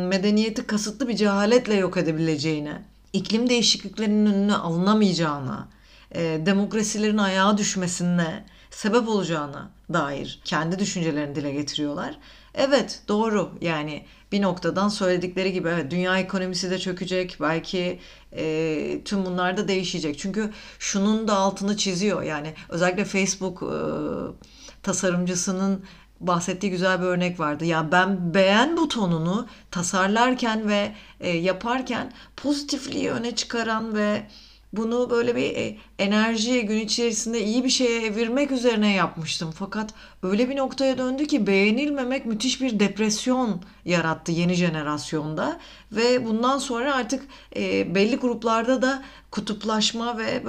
medeniyeti 0.08 0.66
kasıtlı 0.66 1.08
bir 1.08 1.16
cehaletle 1.16 1.74
yok 1.74 1.96
edebileceğini, 1.96 2.72
iklim 3.12 3.50
değişikliklerinin 3.50 4.26
önüne 4.26 4.54
alınamayacağına, 4.54 5.68
demokrasilerin 6.16 7.18
ayağa 7.18 7.58
düşmesine, 7.58 8.44
sebep 8.70 9.08
olacağına 9.08 9.70
dair 9.92 10.40
kendi 10.44 10.78
düşüncelerini 10.78 11.34
dile 11.34 11.52
getiriyorlar. 11.52 12.18
Evet 12.54 13.02
doğru 13.08 13.50
yani 13.60 14.04
bir 14.32 14.42
noktadan 14.42 14.88
söyledikleri 14.88 15.52
gibi 15.52 15.68
evet, 15.68 15.90
dünya 15.90 16.18
ekonomisi 16.18 16.70
de 16.70 16.78
çökecek 16.78 17.36
belki 17.40 17.98
e, 18.32 19.00
tüm 19.04 19.26
bunlar 19.26 19.56
da 19.56 19.68
değişecek. 19.68 20.18
Çünkü 20.18 20.50
şunun 20.78 21.28
da 21.28 21.36
altını 21.36 21.76
çiziyor 21.76 22.22
yani 22.22 22.54
özellikle 22.68 23.04
Facebook 23.04 23.62
e, 23.62 23.76
tasarımcısının 24.82 25.84
bahsettiği 26.20 26.72
güzel 26.72 27.00
bir 27.00 27.06
örnek 27.06 27.40
vardı. 27.40 27.64
Ya 27.64 27.92
ben 27.92 28.34
beğen 28.34 28.76
butonunu 28.76 29.46
tasarlarken 29.70 30.68
ve 30.68 30.92
e, 31.20 31.30
yaparken 31.30 32.12
pozitifliği 32.36 33.10
öne 33.10 33.34
çıkaran 33.34 33.94
ve 33.94 34.26
bunu 34.72 35.10
böyle 35.10 35.36
bir 35.36 35.56
e, 35.56 35.76
enerji 35.98 36.66
gün 36.66 36.78
içerisinde 36.78 37.44
iyi 37.44 37.64
bir 37.64 37.70
şeye 37.70 38.06
evirmek 38.06 38.50
üzerine 38.50 38.92
yapmıştım. 38.92 39.50
Fakat 39.58 39.94
öyle 40.22 40.48
bir 40.48 40.56
noktaya 40.56 40.98
döndü 40.98 41.26
ki 41.26 41.46
beğenilmemek 41.46 42.26
müthiş 42.26 42.60
bir 42.60 42.80
depresyon 42.80 43.62
yarattı 43.84 44.32
yeni 44.32 44.54
jenerasyonda. 44.54 45.60
Ve 45.92 46.26
bundan 46.26 46.58
sonra 46.58 46.94
artık 46.94 47.22
e, 47.56 47.94
belli 47.94 48.16
gruplarda 48.16 48.82
da 48.82 49.02
kutuplaşma 49.30 50.18
ve 50.18 50.42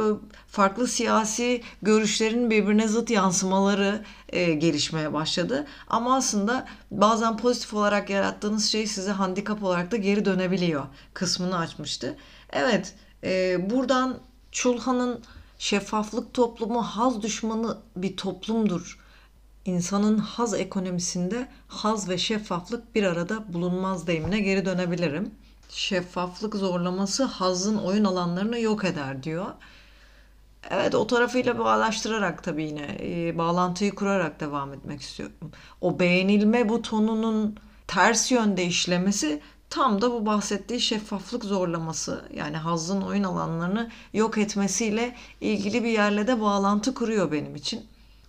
farklı 0.47 0.87
siyasi 0.87 1.61
görüşlerin 1.81 2.49
birbirine 2.49 2.87
zıt 2.87 3.09
yansımaları 3.09 4.03
e, 4.29 4.53
gelişmeye 4.53 5.13
başladı. 5.13 5.67
Ama 5.87 6.15
aslında 6.15 6.67
bazen 6.91 7.37
pozitif 7.37 7.73
olarak 7.73 8.09
yarattığınız 8.09 8.65
şey 8.71 8.87
size 8.87 9.11
handikap 9.11 9.63
olarak 9.63 9.91
da 9.91 9.97
geri 9.97 10.25
dönebiliyor 10.25 10.85
kısmını 11.13 11.57
açmıştı. 11.57 12.17
Evet 12.53 12.95
e, 13.23 13.57
buradan 13.69 14.19
Çulhan'ın 14.51 15.23
şeffaflık 15.59 16.33
toplumu 16.33 16.81
haz 16.81 17.21
düşmanı 17.21 17.77
bir 17.95 18.17
toplumdur. 18.17 18.99
İnsanın 19.65 20.17
haz 20.17 20.53
ekonomisinde 20.53 21.47
haz 21.67 22.09
ve 22.09 22.17
şeffaflık 22.17 22.95
bir 22.95 23.03
arada 23.03 23.53
bulunmaz 23.53 24.07
deyimine 24.07 24.39
geri 24.39 24.65
dönebilirim. 24.65 25.31
Şeffaflık 25.69 26.55
zorlaması 26.55 27.23
hazın 27.23 27.77
oyun 27.77 28.05
alanlarını 28.05 28.59
yok 28.59 28.85
eder 28.85 29.23
diyor. 29.23 29.45
Evet 30.69 30.95
o 30.95 31.07
tarafıyla 31.07 31.59
bağlaştırarak 31.59 32.43
tabii 32.43 32.63
yine 32.63 32.97
e, 32.99 33.37
bağlantıyı 33.37 33.95
kurarak 33.95 34.39
devam 34.39 34.73
etmek 34.73 35.01
istiyorum. 35.01 35.51
O 35.81 35.99
beğenilme 35.99 36.69
butonunun 36.69 37.57
ters 37.87 38.31
yönde 38.31 38.65
işlemesi 38.65 39.41
tam 39.71 40.01
da 40.01 40.11
bu 40.11 40.25
bahsettiği 40.25 40.81
şeffaflık 40.81 41.45
zorlaması 41.45 42.25
yani 42.33 42.57
hazın 42.57 43.01
oyun 43.01 43.23
alanlarını 43.23 43.91
yok 44.13 44.37
etmesiyle 44.37 45.15
ilgili 45.41 45.83
bir 45.83 45.89
yerle 45.89 46.27
de 46.27 46.41
bağlantı 46.41 46.93
kuruyor 46.93 47.31
benim 47.31 47.55
için. 47.55 47.85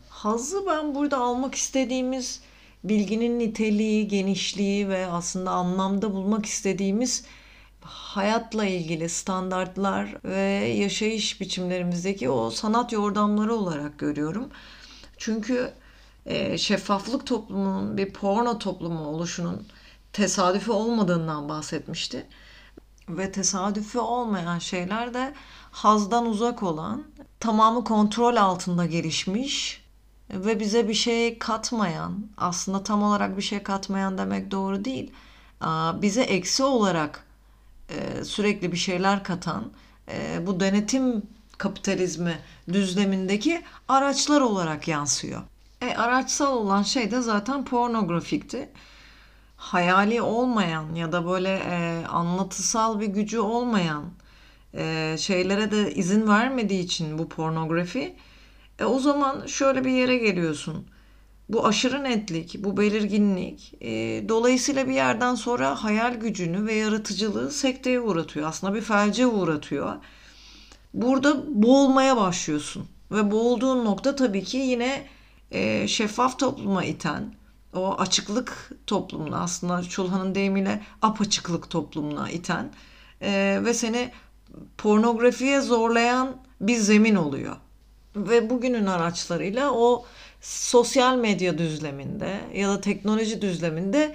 Hazzı 0.09 0.67
ben 0.67 0.95
burada 0.95 1.19
almak 1.19 1.55
istediğimiz 1.55 2.41
bilginin 2.85 3.39
niteliği, 3.39 4.09
genişliği 4.09 4.89
ve 4.89 5.07
aslında 5.07 5.51
anlamda 5.51 6.13
bulmak 6.13 6.47
istediğimiz 6.47 7.25
hayatla 7.81 8.65
ilgili 8.65 9.09
standartlar 9.09 10.25
ve 10.25 10.41
yaşayış 10.67 11.41
biçimlerimizdeki 11.41 12.31
o 12.31 12.51
sanat 12.51 12.93
yordamları 12.93 13.55
olarak 13.55 13.99
görüyorum. 13.99 14.49
Çünkü 15.19 15.73
şeffaflık 16.57 17.27
toplumunun 17.27 17.97
bir 17.97 18.13
porno 18.13 18.59
toplumu 18.59 19.07
oluşunun 19.07 19.67
tesadüfi 20.13 20.71
olmadığından 20.71 21.49
bahsetmişti. 21.49 22.27
Ve 23.09 23.33
tesadüfi 23.33 23.99
olmayan 23.99 24.59
şeyler 24.59 25.15
de 25.15 25.35
hazdan 25.71 26.27
uzak 26.27 26.63
olan, 26.63 27.05
tamamı 27.41 27.85
kontrol 27.85 28.37
altında 28.37 28.87
gelişmiş 28.87 29.85
ve 30.31 30.61
bize 30.61 30.89
bir 30.89 30.95
şey 30.95 31.39
katmayan, 31.39 32.27
aslında 32.37 32.83
tam 32.83 33.03
olarak 33.03 33.37
bir 33.37 33.43
şey 33.43 33.63
katmayan 33.63 34.19
demek 34.19 34.51
doğru 34.51 34.85
değil. 34.85 35.13
Bize 36.03 36.23
eksi 36.23 36.63
olarak 36.63 37.25
sürekli 38.25 38.73
bir 38.73 38.77
şeyler 38.77 39.25
katan 39.25 39.73
bu 40.41 40.61
denetim 40.61 41.23
kapitalizmi 41.59 42.39
düzlemindeki 42.73 43.63
araçlar 43.89 44.41
olarak 44.41 44.89
yansıyor. 44.89 45.43
E, 45.81 45.95
araçsal 45.95 46.57
olan 46.57 46.83
şey 46.83 47.11
de 47.11 47.21
zaten 47.21 47.65
pornografikti. 47.65 48.69
Hayali 49.63 50.23
olmayan 50.23 50.95
ya 50.95 51.13
da 51.13 51.27
böyle 51.27 51.63
e, 51.71 52.07
anlatısal 52.07 53.01
bir 53.01 53.07
gücü 53.07 53.39
olmayan 53.39 54.05
e, 54.75 55.17
şeylere 55.19 55.71
de 55.71 55.95
izin 55.95 56.29
vermediği 56.29 56.85
için 56.85 57.19
bu 57.19 57.29
pornografi 57.29 58.17
e, 58.79 58.85
o 58.85 58.99
zaman 58.99 59.47
şöyle 59.47 59.85
bir 59.85 59.91
yere 59.91 60.17
geliyorsun. 60.17 60.87
Bu 61.49 61.67
aşırı 61.67 62.05
netlik, 62.05 62.65
bu 62.65 62.77
belirginlik 62.77 63.75
e, 63.81 63.89
dolayısıyla 64.29 64.89
bir 64.89 64.95
yerden 64.95 65.35
sonra 65.35 65.85
hayal 65.85 66.15
gücünü 66.15 66.67
ve 66.67 66.75
yaratıcılığı 66.75 67.51
sekteye 67.51 68.01
uğratıyor. 68.01 68.49
Aslında 68.49 68.75
bir 68.75 68.81
felce 68.81 69.27
uğratıyor. 69.27 69.95
Burada 70.95 71.63
boğulmaya 71.63 72.17
başlıyorsun. 72.17 72.87
Ve 73.11 73.31
boğulduğun 73.31 73.85
nokta 73.85 74.17
tabii 74.17 74.45
ki 74.45 74.57
yine 74.57 75.07
e, 75.51 75.89
şeffaf 75.89 76.39
topluma 76.39 76.85
iten, 76.85 77.35
o 77.75 77.95
açıklık 77.99 78.71
toplumuna 78.87 79.41
aslında 79.41 79.83
Çulhan'ın 79.83 80.35
deyimiyle 80.35 80.83
apaçıklık 81.03 81.71
toplumuna 81.71 82.31
iten 82.31 82.73
e, 83.23 83.61
ve 83.65 83.75
seni 83.75 84.11
pornografiye 84.79 85.61
zorlayan 85.61 86.37
bir 86.61 86.77
zemin 86.77 87.15
oluyor. 87.15 87.57
Ve 88.17 88.51
bugünün 88.51 88.87
araçlarıyla 88.87 89.71
o 89.71 90.05
sosyal 90.41 91.17
medya 91.17 91.59
düzleminde 91.59 92.41
ya 92.55 92.69
da 92.69 92.81
teknoloji 92.81 93.43
düzleminde 93.43 94.15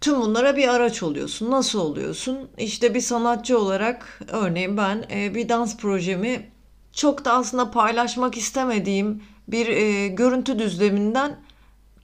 tüm 0.00 0.20
bunlara 0.20 0.56
bir 0.56 0.68
araç 0.68 1.02
oluyorsun. 1.02 1.50
Nasıl 1.50 1.78
oluyorsun? 1.80 2.48
İşte 2.58 2.94
bir 2.94 3.00
sanatçı 3.00 3.58
olarak 3.58 4.20
örneğin 4.28 4.76
ben 4.76 5.04
e, 5.10 5.34
bir 5.34 5.48
dans 5.48 5.76
projemi 5.76 6.50
çok 6.92 7.24
da 7.24 7.32
aslında 7.32 7.70
paylaşmak 7.70 8.36
istemediğim 8.36 9.22
bir 9.48 9.66
e, 9.66 10.08
görüntü 10.08 10.58
düzleminden 10.58 11.36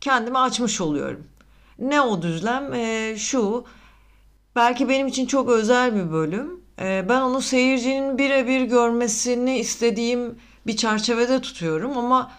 kendimi 0.04 0.38
açmış 0.38 0.80
oluyorum. 0.80 1.26
Ne 1.78 2.00
o 2.00 2.22
düzlem? 2.22 2.74
E, 2.74 3.14
şu 3.18 3.64
belki 4.56 4.88
benim 4.88 5.06
için 5.06 5.26
çok 5.26 5.48
özel 5.48 5.94
bir 5.94 6.12
bölüm. 6.12 6.60
E, 6.80 7.06
ben 7.08 7.20
onu 7.20 7.40
seyircinin 7.40 8.18
birebir 8.18 8.62
görmesini 8.62 9.58
istediğim 9.58 10.38
bir 10.66 10.76
çerçevede 10.76 11.40
tutuyorum 11.40 11.98
ama 11.98 12.30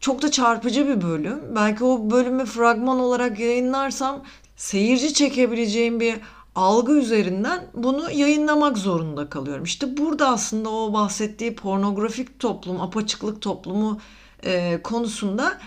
çok 0.00 0.22
da 0.22 0.30
çarpıcı 0.30 0.88
bir 0.88 1.02
bölüm. 1.02 1.40
Belki 1.54 1.84
o 1.84 2.10
bölümü 2.10 2.44
fragman 2.44 3.00
olarak 3.00 3.38
yayınlarsam 3.38 4.22
seyirci 4.56 5.14
çekebileceğim 5.14 6.00
bir 6.00 6.16
algı 6.54 6.92
üzerinden 6.92 7.66
bunu 7.74 8.10
yayınlamak 8.10 8.78
zorunda 8.78 9.28
kalıyorum. 9.28 9.64
İşte 9.64 9.96
burada 9.96 10.28
aslında 10.28 10.70
o 10.70 10.92
bahsettiği 10.92 11.54
pornografik 11.54 12.38
toplum, 12.38 12.80
apaçıklık 12.80 13.42
toplumu 13.42 14.00
e, 14.44 14.82
konusunda 14.82 15.58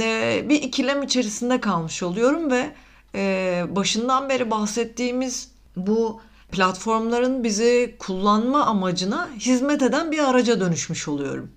e, 0.00 0.44
bir 0.48 0.62
ikilem 0.62 1.02
içerisinde 1.02 1.60
kalmış 1.60 2.02
oluyorum 2.02 2.50
ve 2.50 2.72
e, 3.14 3.64
başından 3.70 4.28
beri 4.28 4.50
bahsettiğimiz 4.50 5.50
bu 5.76 6.20
platformların 6.52 7.44
bizi 7.44 7.96
kullanma 7.98 8.64
amacına 8.64 9.28
hizmet 9.38 9.82
eden 9.82 10.12
bir 10.12 10.18
araca 10.18 10.60
dönüşmüş 10.60 11.08
oluyorum 11.08 11.50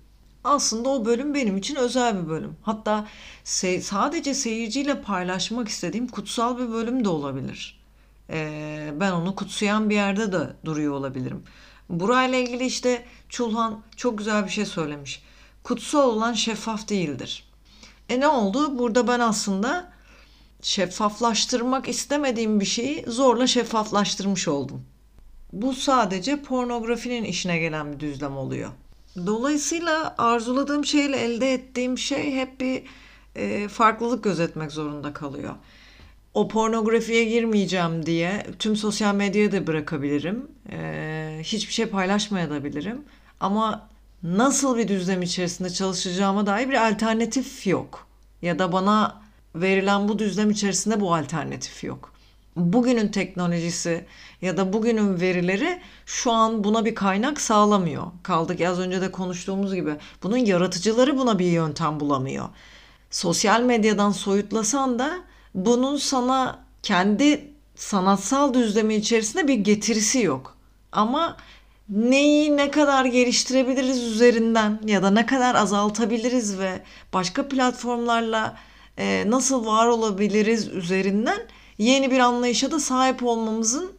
aslında 0.44 0.88
o 0.88 1.04
bölüm 1.04 1.34
benim 1.34 1.56
için 1.56 1.74
özel 1.76 2.22
bir 2.22 2.28
bölüm. 2.28 2.56
Hatta 2.62 3.06
se- 3.44 3.80
sadece 3.80 4.34
seyirciyle 4.34 5.02
paylaşmak 5.02 5.68
istediğim 5.68 6.08
kutsal 6.08 6.58
bir 6.58 6.72
bölüm 6.72 7.04
de 7.04 7.08
olabilir. 7.08 7.80
Ee, 8.30 8.94
ben 9.00 9.12
onu 9.12 9.34
kutsayan 9.34 9.90
bir 9.90 9.94
yerde 9.94 10.32
de 10.32 10.50
duruyor 10.64 10.94
olabilirim. 10.94 11.42
Burayla 11.88 12.38
ilgili 12.38 12.66
işte 12.66 13.04
Çulhan 13.28 13.82
çok 13.96 14.18
güzel 14.18 14.44
bir 14.44 14.50
şey 14.50 14.66
söylemiş. 14.66 15.22
Kutsal 15.62 16.10
olan 16.10 16.32
şeffaf 16.32 16.88
değildir. 16.88 17.49
E 18.10 18.20
ne 18.20 18.28
oldu? 18.28 18.78
Burada 18.78 19.08
ben 19.08 19.20
aslında 19.20 19.92
şeffaflaştırmak 20.62 21.88
istemediğim 21.88 22.60
bir 22.60 22.64
şeyi 22.64 23.04
zorla 23.06 23.46
şeffaflaştırmış 23.46 24.48
oldum. 24.48 24.84
Bu 25.52 25.74
sadece 25.74 26.42
pornografinin 26.42 27.24
işine 27.24 27.58
gelen 27.58 27.92
bir 27.92 28.00
düzlem 28.00 28.36
oluyor. 28.36 28.70
Dolayısıyla 29.26 30.14
arzuladığım 30.18 30.84
şeyle 30.84 31.16
elde 31.16 31.52
ettiğim 31.52 31.98
şey 31.98 32.34
hep 32.34 32.60
bir 32.60 32.82
e, 33.36 33.68
farklılık 33.68 34.24
gözetmek 34.24 34.72
zorunda 34.72 35.12
kalıyor. 35.12 35.54
O 36.34 36.48
pornografiye 36.48 37.24
girmeyeceğim 37.24 38.06
diye 38.06 38.46
tüm 38.58 38.76
sosyal 38.76 39.14
medyayı 39.14 39.52
da 39.52 39.66
bırakabilirim. 39.66 40.50
E, 40.72 41.40
hiçbir 41.42 41.72
şey 41.72 41.86
paylaşmayabilirim. 41.86 43.04
Ama 43.40 43.89
nasıl 44.22 44.76
bir 44.76 44.88
düzlem 44.88 45.22
içerisinde 45.22 45.70
çalışacağıma 45.70 46.46
dair 46.46 46.68
bir 46.68 46.88
alternatif 46.88 47.66
yok. 47.66 48.06
Ya 48.42 48.58
da 48.58 48.72
bana 48.72 49.22
verilen 49.54 50.08
bu 50.08 50.18
düzlem 50.18 50.50
içerisinde 50.50 51.00
bu 51.00 51.14
alternatif 51.14 51.84
yok 51.84 52.12
bugünün 52.56 53.08
teknolojisi 53.08 54.04
ya 54.42 54.56
da 54.56 54.72
bugünün 54.72 55.20
verileri 55.20 55.80
şu 56.06 56.32
an 56.32 56.64
buna 56.64 56.84
bir 56.84 56.94
kaynak 56.94 57.40
sağlamıyor. 57.40 58.06
Kaldık 58.22 58.60
az 58.60 58.78
önce 58.78 59.00
de 59.00 59.12
konuştuğumuz 59.12 59.74
gibi 59.74 59.96
bunun 60.22 60.36
yaratıcıları 60.36 61.18
buna 61.18 61.38
bir 61.38 61.46
yöntem 61.46 62.00
bulamıyor. 62.00 62.48
Sosyal 63.10 63.62
medyadan 63.62 64.10
soyutlasan 64.10 64.98
da 64.98 65.20
bunun 65.54 65.96
sana 65.96 66.58
kendi 66.82 67.50
sanatsal 67.74 68.54
düzlemi 68.54 68.94
içerisinde 68.94 69.48
bir 69.48 69.54
getirisi 69.54 70.22
yok. 70.22 70.56
Ama 70.92 71.36
neyi 71.90 72.56
ne 72.56 72.70
kadar 72.70 73.04
geliştirebiliriz 73.04 74.02
üzerinden 74.02 74.80
ya 74.86 75.02
da 75.02 75.10
ne 75.10 75.26
kadar 75.26 75.54
azaltabiliriz 75.54 76.58
ve 76.58 76.82
başka 77.12 77.48
platformlarla 77.48 78.56
e, 78.98 79.24
nasıl 79.26 79.66
var 79.66 79.86
olabiliriz 79.86 80.68
üzerinden 80.68 81.38
yeni 81.78 82.10
bir 82.10 82.18
anlayışa 82.18 82.70
da 82.70 82.80
sahip 82.80 83.22
olmamızın 83.22 83.92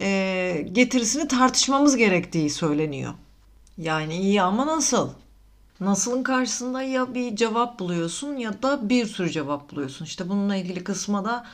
e, 0.00 0.66
getirisini 0.72 1.28
tartışmamız 1.28 1.96
gerektiği 1.96 2.50
söyleniyor. 2.50 3.14
Yani 3.78 4.16
iyi 4.16 4.42
ama 4.42 4.66
nasıl? 4.66 5.10
Nasılın 5.80 6.22
karşısında 6.22 6.82
ya 6.82 7.14
bir 7.14 7.36
cevap 7.36 7.78
buluyorsun 7.78 8.36
ya 8.36 8.62
da 8.62 8.88
bir 8.88 9.06
sürü 9.06 9.30
cevap 9.30 9.70
buluyorsun. 9.70 10.04
İşte 10.04 10.28
bununla 10.28 10.56
ilgili 10.56 10.84
kısma 10.84 11.24
da 11.24 11.46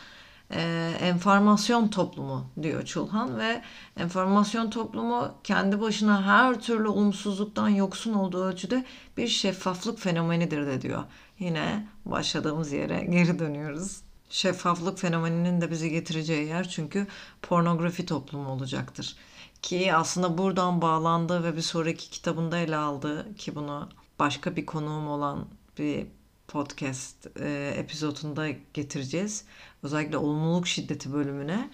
e, 0.51 0.93
enformasyon 1.01 1.89
toplumu 1.89 2.47
diyor 2.63 2.85
Çulhan 2.85 3.39
ve 3.39 3.63
enformasyon 3.97 4.71
toplumu 4.71 5.35
kendi 5.45 5.81
başına 5.81 6.27
her 6.27 6.61
türlü 6.61 6.89
olumsuzluktan 6.89 7.69
yoksun 7.69 8.13
olduğu 8.15 8.45
ölçüde 8.45 8.85
bir 9.17 9.29
şeffaflık 9.29 9.99
fenomenidir 9.99 10.67
de 10.67 10.81
diyor. 10.81 11.05
Yine 11.39 11.87
başladığımız 12.05 12.73
yere 12.73 13.05
geri 13.05 13.39
dönüyoruz 13.39 14.05
şeffaflık 14.35 14.99
fenomeninin 14.99 15.61
de 15.61 15.71
bizi 15.71 15.91
getireceği 15.91 16.49
yer 16.49 16.69
çünkü 16.69 17.07
pornografi 17.43 18.07
toplumu 18.07 18.49
olacaktır. 18.49 19.17
Ki 19.63 19.95
aslında 19.95 20.39
buradan 20.39 20.83
bağlandı 20.83 21.45
ve 21.45 21.57
bir 21.57 21.63
sonraki 21.63 22.11
kitabında 22.11 22.59
ele 22.59 22.77
aldı 22.77 23.35
ki 23.37 23.55
bunu 23.55 23.89
başka 24.19 24.57
bir 24.57 24.67
konuğum 24.67 25.09
olan 25.09 25.47
bir 25.79 26.07
podcast 26.49 27.27
e, 27.41 27.75
epizodunda 27.77 28.49
getireceğiz. 28.75 29.45
Özellikle 29.85 30.17
olumluluk 30.17 30.67
şiddeti 30.67 31.13
bölümüne. 31.13 31.71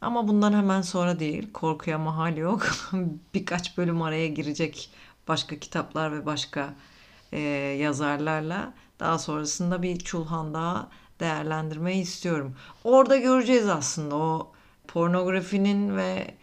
Ama 0.00 0.28
bundan 0.28 0.52
hemen 0.52 0.82
sonra 0.82 1.18
değil. 1.18 1.52
Korkuya 1.52 1.98
mahal 1.98 2.36
yok. 2.36 2.66
Birkaç 3.34 3.78
bölüm 3.78 4.02
araya 4.02 4.26
girecek 4.28 4.90
başka 5.28 5.58
kitaplar 5.58 6.12
ve 6.12 6.26
başka 6.26 6.74
e, 7.32 7.40
yazarlarla 7.80 8.74
daha 9.00 9.18
sonrasında 9.18 9.82
bir 9.82 9.98
çulhan 9.98 10.54
daha 10.54 10.88
değerlendirmeyi 11.20 12.02
istiyorum. 12.02 12.56
Orada 12.84 13.16
göreceğiz 13.16 13.68
aslında 13.68 14.16
o 14.16 14.52
pornografinin 14.88 15.96
ve 15.96 16.34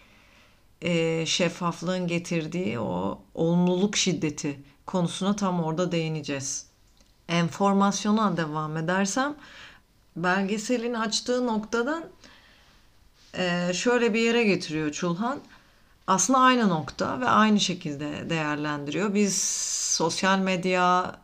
e, 0.82 1.26
şeffaflığın 1.26 2.08
getirdiği 2.08 2.80
o 2.80 3.22
olumluluk 3.34 3.98
şiddeti 3.98 4.64
konusuna 4.86 5.36
tam 5.36 5.64
orada 5.64 5.92
değineceğiz. 5.92 6.68
Enformasyona 7.28 8.38
devam 8.38 8.78
edersem 8.78 9.36
belgeselin 10.16 10.94
açtığı 10.94 11.48
noktadan 11.48 12.04
e, 13.38 13.74
şöyle 13.74 14.14
bir 14.14 14.20
yere 14.20 14.44
getiriyor 14.44 14.92
Çulhan. 14.92 15.40
Aslında 16.08 16.40
aynı 16.40 16.70
nokta 16.70 17.22
ve 17.22 17.30
aynı 17.30 17.60
şekilde 17.60 18.30
değerlendiriyor. 18.30 19.14
Biz 19.14 19.42
sosyal 19.98 20.40
medya, 20.40 21.16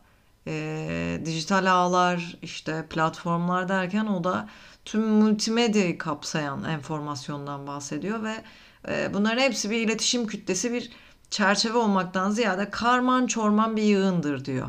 e, 0.46 1.20
dijital 1.24 1.72
ağlar, 1.72 2.36
işte 2.42 2.86
platformlar 2.90 3.68
derken 3.68 4.06
o 4.06 4.24
da 4.24 4.48
tüm 4.84 5.02
multimedyayı 5.08 5.98
kapsayan 5.98 6.64
enformasyondan 6.64 7.66
bahsediyor 7.66 8.22
ve 8.22 8.34
e, 8.88 9.14
bunların 9.14 9.42
hepsi 9.42 9.70
bir 9.70 9.76
iletişim 9.76 10.26
kütlesi, 10.26 10.72
bir 10.72 10.90
çerçeve 11.30 11.78
olmaktan 11.78 12.30
ziyade 12.30 12.70
karman 12.70 13.26
çorman 13.26 13.76
bir 13.76 13.82
yığındır 13.82 14.44
diyor. 14.44 14.68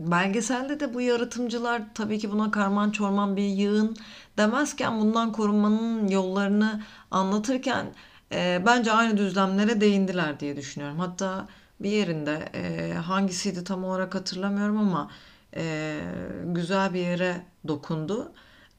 Belgeselde 0.00 0.80
de 0.80 0.94
bu 0.94 1.00
yaratımcılar 1.00 1.82
tabii 1.94 2.18
ki 2.18 2.30
buna 2.32 2.50
karman 2.50 2.90
çorman 2.90 3.36
bir 3.36 3.42
yığın 3.48 3.96
demezken 4.38 5.00
bundan 5.00 5.32
korunmanın 5.32 6.08
yollarını 6.08 6.82
anlatırken 7.10 7.86
e, 8.32 8.62
bence 8.66 8.92
aynı 8.92 9.16
düzlemlere 9.16 9.80
değindiler 9.80 10.40
diye 10.40 10.56
düşünüyorum. 10.56 10.98
Hatta 10.98 11.48
bir 11.80 11.90
yerinde 11.90 12.48
e, 12.54 12.92
hangisiydi 12.94 13.64
tam 13.64 13.84
olarak 13.84 14.14
hatırlamıyorum 14.14 14.78
ama 14.78 15.10
e, 15.56 15.98
güzel 16.44 16.94
bir 16.94 17.00
yere 17.00 17.36
dokundu. 17.68 18.32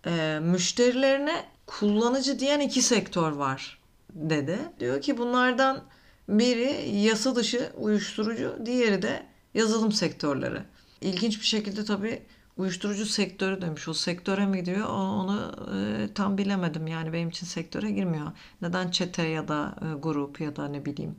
E, 0.05 0.39
müşterilerine 0.41 1.45
kullanıcı 1.65 2.39
diyen 2.39 2.59
iki 2.59 2.81
sektör 2.81 3.31
var 3.31 3.79
dedi. 4.13 4.59
Diyor 4.79 5.01
ki 5.01 5.17
bunlardan 5.17 5.81
biri 6.29 6.89
yasa 6.89 7.35
dışı 7.35 7.71
uyuşturucu, 7.77 8.57
diğeri 8.65 9.01
de 9.01 9.23
yazılım 9.53 9.91
sektörleri. 9.91 10.61
İlginç 11.01 11.39
bir 11.39 11.45
şekilde 11.45 11.85
tabii 11.85 12.21
uyuşturucu 12.57 13.05
sektörü 13.05 13.61
demiş. 13.61 13.87
O 13.87 13.93
sektöre 13.93 14.45
mi 14.45 14.57
gidiyor? 14.57 14.89
Onu 14.89 15.55
e, 15.75 16.13
tam 16.13 16.37
bilemedim. 16.37 16.87
Yani 16.87 17.13
benim 17.13 17.29
için 17.29 17.45
sektöre 17.47 17.91
girmiyor. 17.91 18.31
Neden 18.61 18.91
çete 18.91 19.23
ya 19.23 19.47
da 19.47 19.75
e, 19.81 19.99
grup 19.99 20.41
ya 20.41 20.55
da 20.55 20.67
ne 20.67 20.85
bileyim 20.85 21.15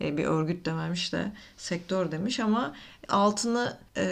e, 0.00 0.16
bir 0.16 0.24
örgüt 0.24 0.66
dememiş 0.66 1.12
de 1.12 1.32
sektör 1.56 2.12
demiş 2.12 2.40
ama 2.40 2.74
altını 3.08 3.78
e, 3.96 4.04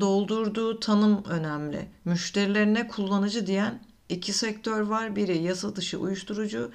doldurduğu 0.00 0.80
tanım 0.80 1.24
önemli. 1.24 1.88
Müşterilerine 2.04 2.88
kullanıcı 2.88 3.46
diyen 3.46 3.80
iki 4.08 4.32
sektör 4.32 4.80
var. 4.80 5.16
Biri 5.16 5.38
yasa 5.38 5.76
dışı 5.76 5.98
uyuşturucu, 5.98 6.70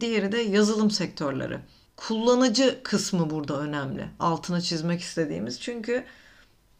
diğeri 0.00 0.32
de 0.32 0.38
yazılım 0.38 0.90
sektörleri. 0.90 1.58
Kullanıcı 1.96 2.80
kısmı 2.82 3.30
burada 3.30 3.60
önemli. 3.60 4.08
Altını 4.18 4.62
çizmek 4.62 5.00
istediğimiz. 5.00 5.60
Çünkü 5.60 6.04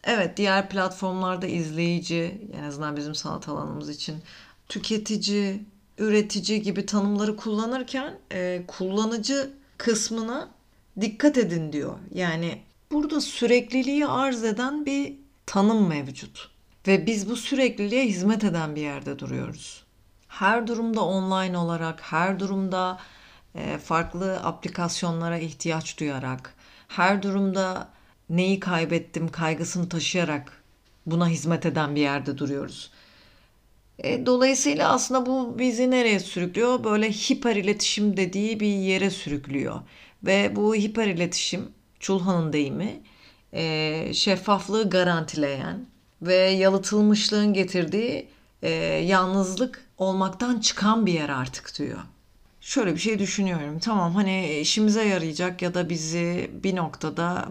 evet 0.05 0.37
diğer 0.37 0.69
platformlarda 0.69 1.47
izleyici, 1.47 2.49
en 2.59 2.63
azından 2.63 2.97
bizim 2.97 3.15
sanat 3.15 3.49
alanımız 3.49 3.89
için 3.89 4.23
tüketici, 4.69 5.61
üretici 5.99 6.63
gibi 6.63 6.87
tanımları 6.87 7.37
kullanırken 7.37 8.19
e, 8.33 8.63
kullanıcı 8.67 9.51
kısmına 9.79 10.49
dikkat 11.01 11.39
edin 11.39 11.73
diyor. 11.73 11.99
Yani 12.15 12.63
burada 12.93 13.21
sürekliliği 13.21 14.07
arz 14.07 14.45
eden 14.45 14.87
bir 14.87 15.15
tanım 15.47 15.89
mevcut. 15.89 16.51
Ve 16.87 17.07
biz 17.07 17.31
bu 17.31 17.37
sürekliliğe 17.37 18.07
hizmet 18.07 18.45
eden 18.45 18.77
bir 18.77 18.81
yerde 18.81 19.19
duruyoruz. 19.19 19.85
Her 20.29 20.67
durumda 20.67 21.05
online 21.05 21.59
olarak, 21.59 22.01
her 22.03 22.41
durumda 22.41 22.99
e, 23.55 23.79
farklı 23.79 24.37
aplikasyonlara 24.37 25.39
ihtiyaç 25.39 26.01
duyarak, 26.01 26.55
her 26.89 27.23
durumda 27.23 27.89
neyi 28.31 28.61
kaybettim 28.61 29.29
kaygısını 29.29 29.89
taşıyarak 29.89 30.63
buna 31.07 31.29
hizmet 31.29 31.67
eden 31.67 31.95
bir 31.95 32.01
yerde 32.01 32.39
duruyoruz. 32.39 32.91
E, 33.99 34.27
dolayısıyla 34.27 34.93
aslında 34.93 35.27
bu 35.27 35.59
bizi 35.59 35.91
nereye 35.91 36.21
sürüklüyor? 36.21 36.85
Böyle 36.85 37.11
hiper 37.11 37.57
iletişim 37.57 38.17
dediği 38.17 38.61
bir 38.61 38.75
yere 38.75 39.11
sürüklüyor. 39.11 39.81
Ve 40.23 40.57
bu 40.57 40.75
hiper 40.75 41.07
iletişim, 41.07 41.69
Çulhan'ın 42.01 42.53
deyimi, 42.53 43.01
e, 43.53 44.11
şeffaflığı 44.15 44.91
garantileyen 44.91 45.87
ve 46.23 46.35
yalıtılmışlığın 46.35 47.53
getirdiği 47.53 48.29
e, 48.63 48.71
yalnızlık 49.07 49.85
olmaktan 49.99 50.61
çıkan 50.61 51.07
bir 51.07 51.13
yer 51.13 51.29
artık 51.29 51.79
diyor. 51.79 51.99
Şöyle 52.69 52.95
bir 52.95 53.01
şey 53.01 53.19
düşünüyorum. 53.19 53.79
Tamam 53.79 54.15
hani 54.15 54.59
işimize 54.61 55.05
yarayacak 55.05 55.63
ya 55.63 55.75
da 55.75 55.89
bizi 55.89 56.51
bir 56.63 56.77
noktada 56.77 57.49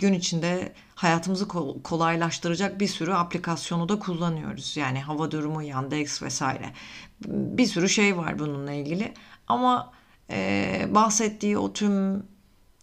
gün 0.00 0.12
içinde 0.12 0.72
hayatımızı 0.94 1.48
kolaylaştıracak 1.84 2.80
bir 2.80 2.86
sürü 2.86 3.12
aplikasyonu 3.12 3.88
da 3.88 3.98
kullanıyoruz. 3.98 4.76
Yani 4.76 5.00
hava 5.00 5.30
durumu, 5.30 5.62
Yandex 5.62 6.22
vesaire. 6.22 6.72
Bir 7.26 7.66
sürü 7.66 7.88
şey 7.88 8.16
var 8.16 8.38
bununla 8.38 8.72
ilgili. 8.72 9.14
Ama 9.48 9.92
e, 10.30 10.88
bahsettiği 10.90 11.58
o 11.58 11.72
tüm 11.72 12.26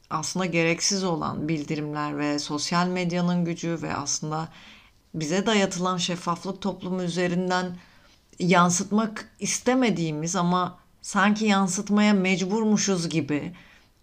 aslında 0.10 0.46
gereksiz 0.46 1.04
olan 1.04 1.48
bildirimler 1.48 2.18
ve 2.18 2.40
sosyal 2.40 2.88
medyanın 2.88 3.46
gücü 3.46 3.80
ve 3.82 3.96
aslında 3.96 4.50
bize 5.14 5.46
dayatılan 5.46 5.98
şeffaflık 5.98 6.62
toplumu 6.62 7.04
üzerinden 7.04 7.78
yansıtmak 8.40 9.30
istemediğimiz 9.40 10.36
ama 10.36 10.81
sanki 11.02 11.46
yansıtmaya 11.46 12.14
mecburmuşuz 12.14 13.10
gibi 13.10 13.54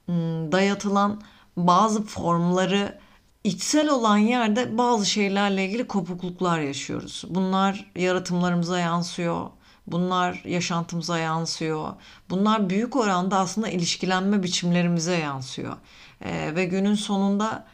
hmm, 0.06 0.52
dayatılan 0.52 1.22
bazı 1.56 2.02
formları 2.02 2.98
içsel 3.44 3.88
olan 3.88 4.18
yerde 4.18 4.78
bazı 4.78 5.06
şeylerle 5.06 5.64
ilgili 5.66 5.86
kopukluklar 5.86 6.60
yaşıyoruz. 6.60 7.24
Bunlar 7.28 7.90
yaratımlarımıza 7.96 8.78
yansıyor. 8.78 9.46
Bunlar 9.86 10.42
yaşantımıza 10.44 11.18
yansıyor. 11.18 11.92
Bunlar 12.30 12.70
büyük 12.70 12.96
oranda 12.96 13.38
aslında 13.38 13.68
ilişkilenme 13.68 14.42
biçimlerimize 14.42 15.16
yansıyor. 15.16 15.76
Ee, 16.24 16.52
ve 16.54 16.64
günün 16.64 16.94
sonunda 16.94 17.66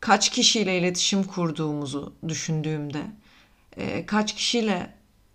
kaç 0.00 0.28
kişiyle 0.28 0.78
iletişim 0.78 1.24
kurduğumuzu 1.24 2.12
düşündüğümde, 2.28 3.02
e, 3.76 4.06
kaç 4.06 4.34
kişiyle 4.34 4.94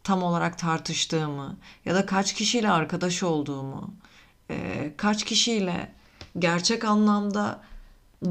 tam 0.10 0.24
olarak 0.24 0.58
tartıştığımı 0.58 1.58
ya 1.86 1.95
da 1.95 2.06
kaç 2.06 2.34
kişiyle 2.34 2.69
arkadaş 2.69 3.24
olduğumu, 3.24 3.93
e, 4.50 4.91
kaç 4.98 5.24
kişiyle 5.24 5.91
gerçek 6.39 6.86
anlamda 6.86 7.62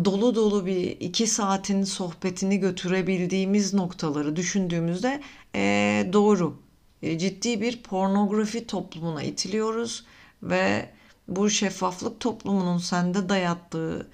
dolu 0.05 0.35
dolu 0.35 0.67
bir 0.67 0.87
iki 1.01 1.27
saatin 1.27 1.85
sohbetini 1.85 2.59
götürebildiğimiz 2.61 3.75
noktaları 3.75 4.37
düşündüğümüzde 4.37 5.23
e, 5.55 6.11
doğru 6.13 6.57
e, 7.03 7.19
ciddi 7.19 7.61
bir 7.61 7.83
pornografi 7.83 8.67
toplumuna 8.67 9.23
itiliyoruz 9.23 10.05
ve 10.43 10.91
bu 11.29 11.51
şeffaflık 11.51 12.21
toplumunun 12.21 12.79
sende 12.79 13.29
dayattığı 13.29 14.11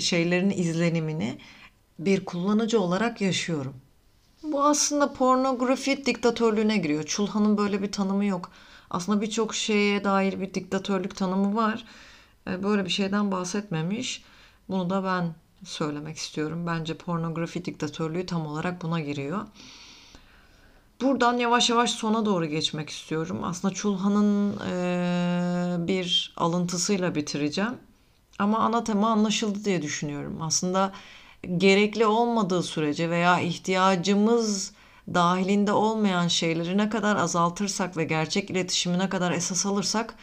şeylerin 0.00 0.50
izlenimini 0.50 1.38
bir 1.98 2.24
kullanıcı 2.24 2.80
olarak 2.80 3.20
yaşıyorum. 3.20 3.74
Bu 4.42 4.64
aslında 4.64 5.12
pornografi 5.12 6.06
diktatörlüğüne 6.06 6.76
giriyor. 6.78 7.02
Çulhan'ın 7.02 7.58
böyle 7.58 7.82
bir 7.82 7.92
tanımı 7.92 8.24
yok. 8.24 8.50
Aslında 8.90 9.20
birçok 9.20 9.54
şeye 9.54 10.04
dair 10.04 10.40
bir 10.40 10.54
diktatörlük 10.54 11.16
tanımı 11.16 11.56
var. 11.56 11.84
E, 12.48 12.62
böyle 12.62 12.84
bir 12.84 12.90
şeyden 12.90 13.32
bahsetmemiş. 13.32 14.24
Bunu 14.68 14.90
da 14.90 15.04
ben 15.04 15.34
söylemek 15.64 16.16
istiyorum. 16.16 16.66
Bence 16.66 16.96
pornografi 16.96 17.64
diktatörlüğü 17.64 18.26
tam 18.26 18.46
olarak 18.46 18.82
buna 18.82 19.00
giriyor. 19.00 19.46
Buradan 21.00 21.38
yavaş 21.38 21.70
yavaş 21.70 21.90
sona 21.90 22.26
doğru 22.26 22.46
geçmek 22.46 22.90
istiyorum. 22.90 23.40
Aslında 23.44 23.74
Çulhan'ın 23.74 24.60
e, 24.70 25.86
bir 25.86 26.34
alıntısıyla 26.36 27.14
bitireceğim. 27.14 27.74
Ama 28.38 28.58
ana 28.58 28.84
tema 28.84 29.10
anlaşıldı 29.10 29.64
diye 29.64 29.82
düşünüyorum. 29.82 30.42
Aslında 30.42 30.92
gerekli 31.56 32.06
olmadığı 32.06 32.62
sürece 32.62 33.10
veya 33.10 33.40
ihtiyacımız 33.40 34.72
dahilinde 35.14 35.72
olmayan 35.72 36.28
şeyleri 36.28 36.78
ne 36.78 36.88
kadar 36.88 37.16
azaltırsak 37.16 37.96
ve 37.96 38.04
gerçek 38.04 38.50
iletişimi 38.50 38.98
ne 38.98 39.08
kadar 39.08 39.32
esas 39.32 39.66
alırsak 39.66 40.14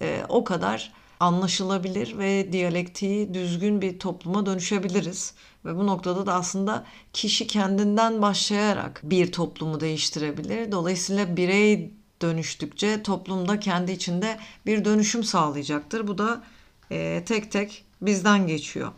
e, 0.00 0.22
o 0.28 0.44
kadar 0.44 0.92
anlaşılabilir 1.20 2.18
ve 2.18 2.52
diyalektiği 2.52 3.34
düzgün 3.34 3.82
bir 3.82 3.98
topluma 3.98 4.46
dönüşebiliriz. 4.46 5.34
Ve 5.64 5.76
bu 5.76 5.86
noktada 5.86 6.26
da 6.26 6.34
aslında 6.34 6.84
kişi 7.12 7.46
kendinden 7.46 8.22
başlayarak 8.22 9.00
bir 9.04 9.32
toplumu 9.32 9.80
değiştirebilir. 9.80 10.72
Dolayısıyla 10.72 11.36
birey 11.36 11.92
dönüştükçe 12.22 13.02
toplumda 13.02 13.60
kendi 13.60 13.92
içinde 13.92 14.38
bir 14.66 14.84
dönüşüm 14.84 15.24
sağlayacaktır. 15.24 16.06
Bu 16.06 16.18
da 16.18 16.42
e, 16.90 17.22
tek 17.26 17.52
tek 17.52 17.84
bizden 18.02 18.46
geçiyor. 18.46 18.92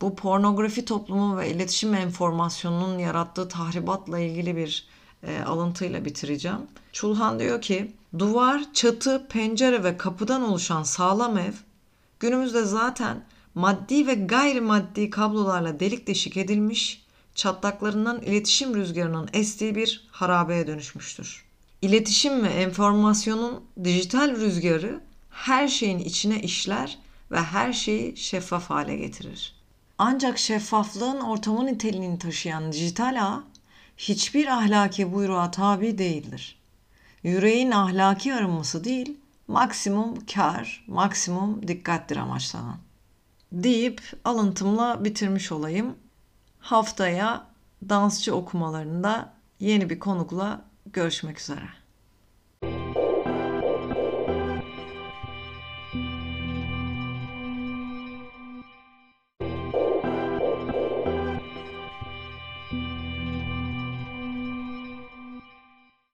Bu 0.00 0.16
pornografi 0.16 0.84
toplumu 0.84 1.36
ve 1.36 1.50
iletişim 1.50 1.94
enformasyonunun 1.94 2.98
yarattığı 2.98 3.48
tahribatla 3.48 4.18
ilgili 4.18 4.56
bir 4.56 4.86
e, 5.22 5.40
alıntıyla 5.40 6.04
bitireceğim. 6.04 6.60
Çulhan 6.92 7.38
diyor 7.40 7.60
ki 7.60 7.92
duvar, 8.18 8.72
çatı, 8.72 9.26
pencere 9.28 9.84
ve 9.84 9.96
kapıdan 9.96 10.42
oluşan 10.42 10.82
sağlam 10.82 11.38
ev 11.38 11.52
günümüzde 12.20 12.64
zaten 12.64 13.24
maddi 13.54 14.06
ve 14.06 14.14
gayrimaddi 14.14 15.10
kablolarla 15.10 15.80
delik 15.80 16.06
deşik 16.06 16.36
edilmiş, 16.36 17.04
çatlaklarından 17.34 18.22
iletişim 18.22 18.74
rüzgarının 18.74 19.28
estiği 19.32 19.74
bir 19.74 20.08
harabeye 20.10 20.66
dönüşmüştür. 20.66 21.44
İletişim 21.82 22.42
ve 22.42 22.48
enformasyonun 22.48 23.64
dijital 23.84 24.30
rüzgarı 24.36 25.00
her 25.30 25.68
şeyin 25.68 25.98
içine 25.98 26.42
işler 26.42 26.98
ve 27.30 27.40
her 27.40 27.72
şeyi 27.72 28.16
şeffaf 28.16 28.70
hale 28.70 28.96
getirir. 28.96 29.54
Ancak 29.98 30.38
şeffaflığın 30.38 31.20
ortamı 31.20 31.66
niteliğini 31.66 32.18
taşıyan 32.18 32.72
dijital 32.72 33.16
ağ 33.20 33.44
hiçbir 33.96 34.46
ahlaki 34.46 35.12
buyruğa 35.12 35.50
tabi 35.50 35.98
değildir. 35.98 36.58
Yüreğin 37.22 37.70
ahlaki 37.70 38.34
arınması 38.34 38.84
değil, 38.84 39.16
maksimum 39.48 40.26
kar, 40.34 40.84
maksimum 40.86 41.68
dikkattir 41.68 42.16
amaçlanan. 42.16 42.76
Deyip 43.52 44.02
alıntımla 44.24 45.04
bitirmiş 45.04 45.52
olayım. 45.52 45.94
Haftaya 46.58 47.46
dansçı 47.88 48.34
okumalarında 48.34 49.32
yeni 49.60 49.90
bir 49.90 49.98
konukla 49.98 50.60
görüşmek 50.86 51.40
üzere. 51.40 51.68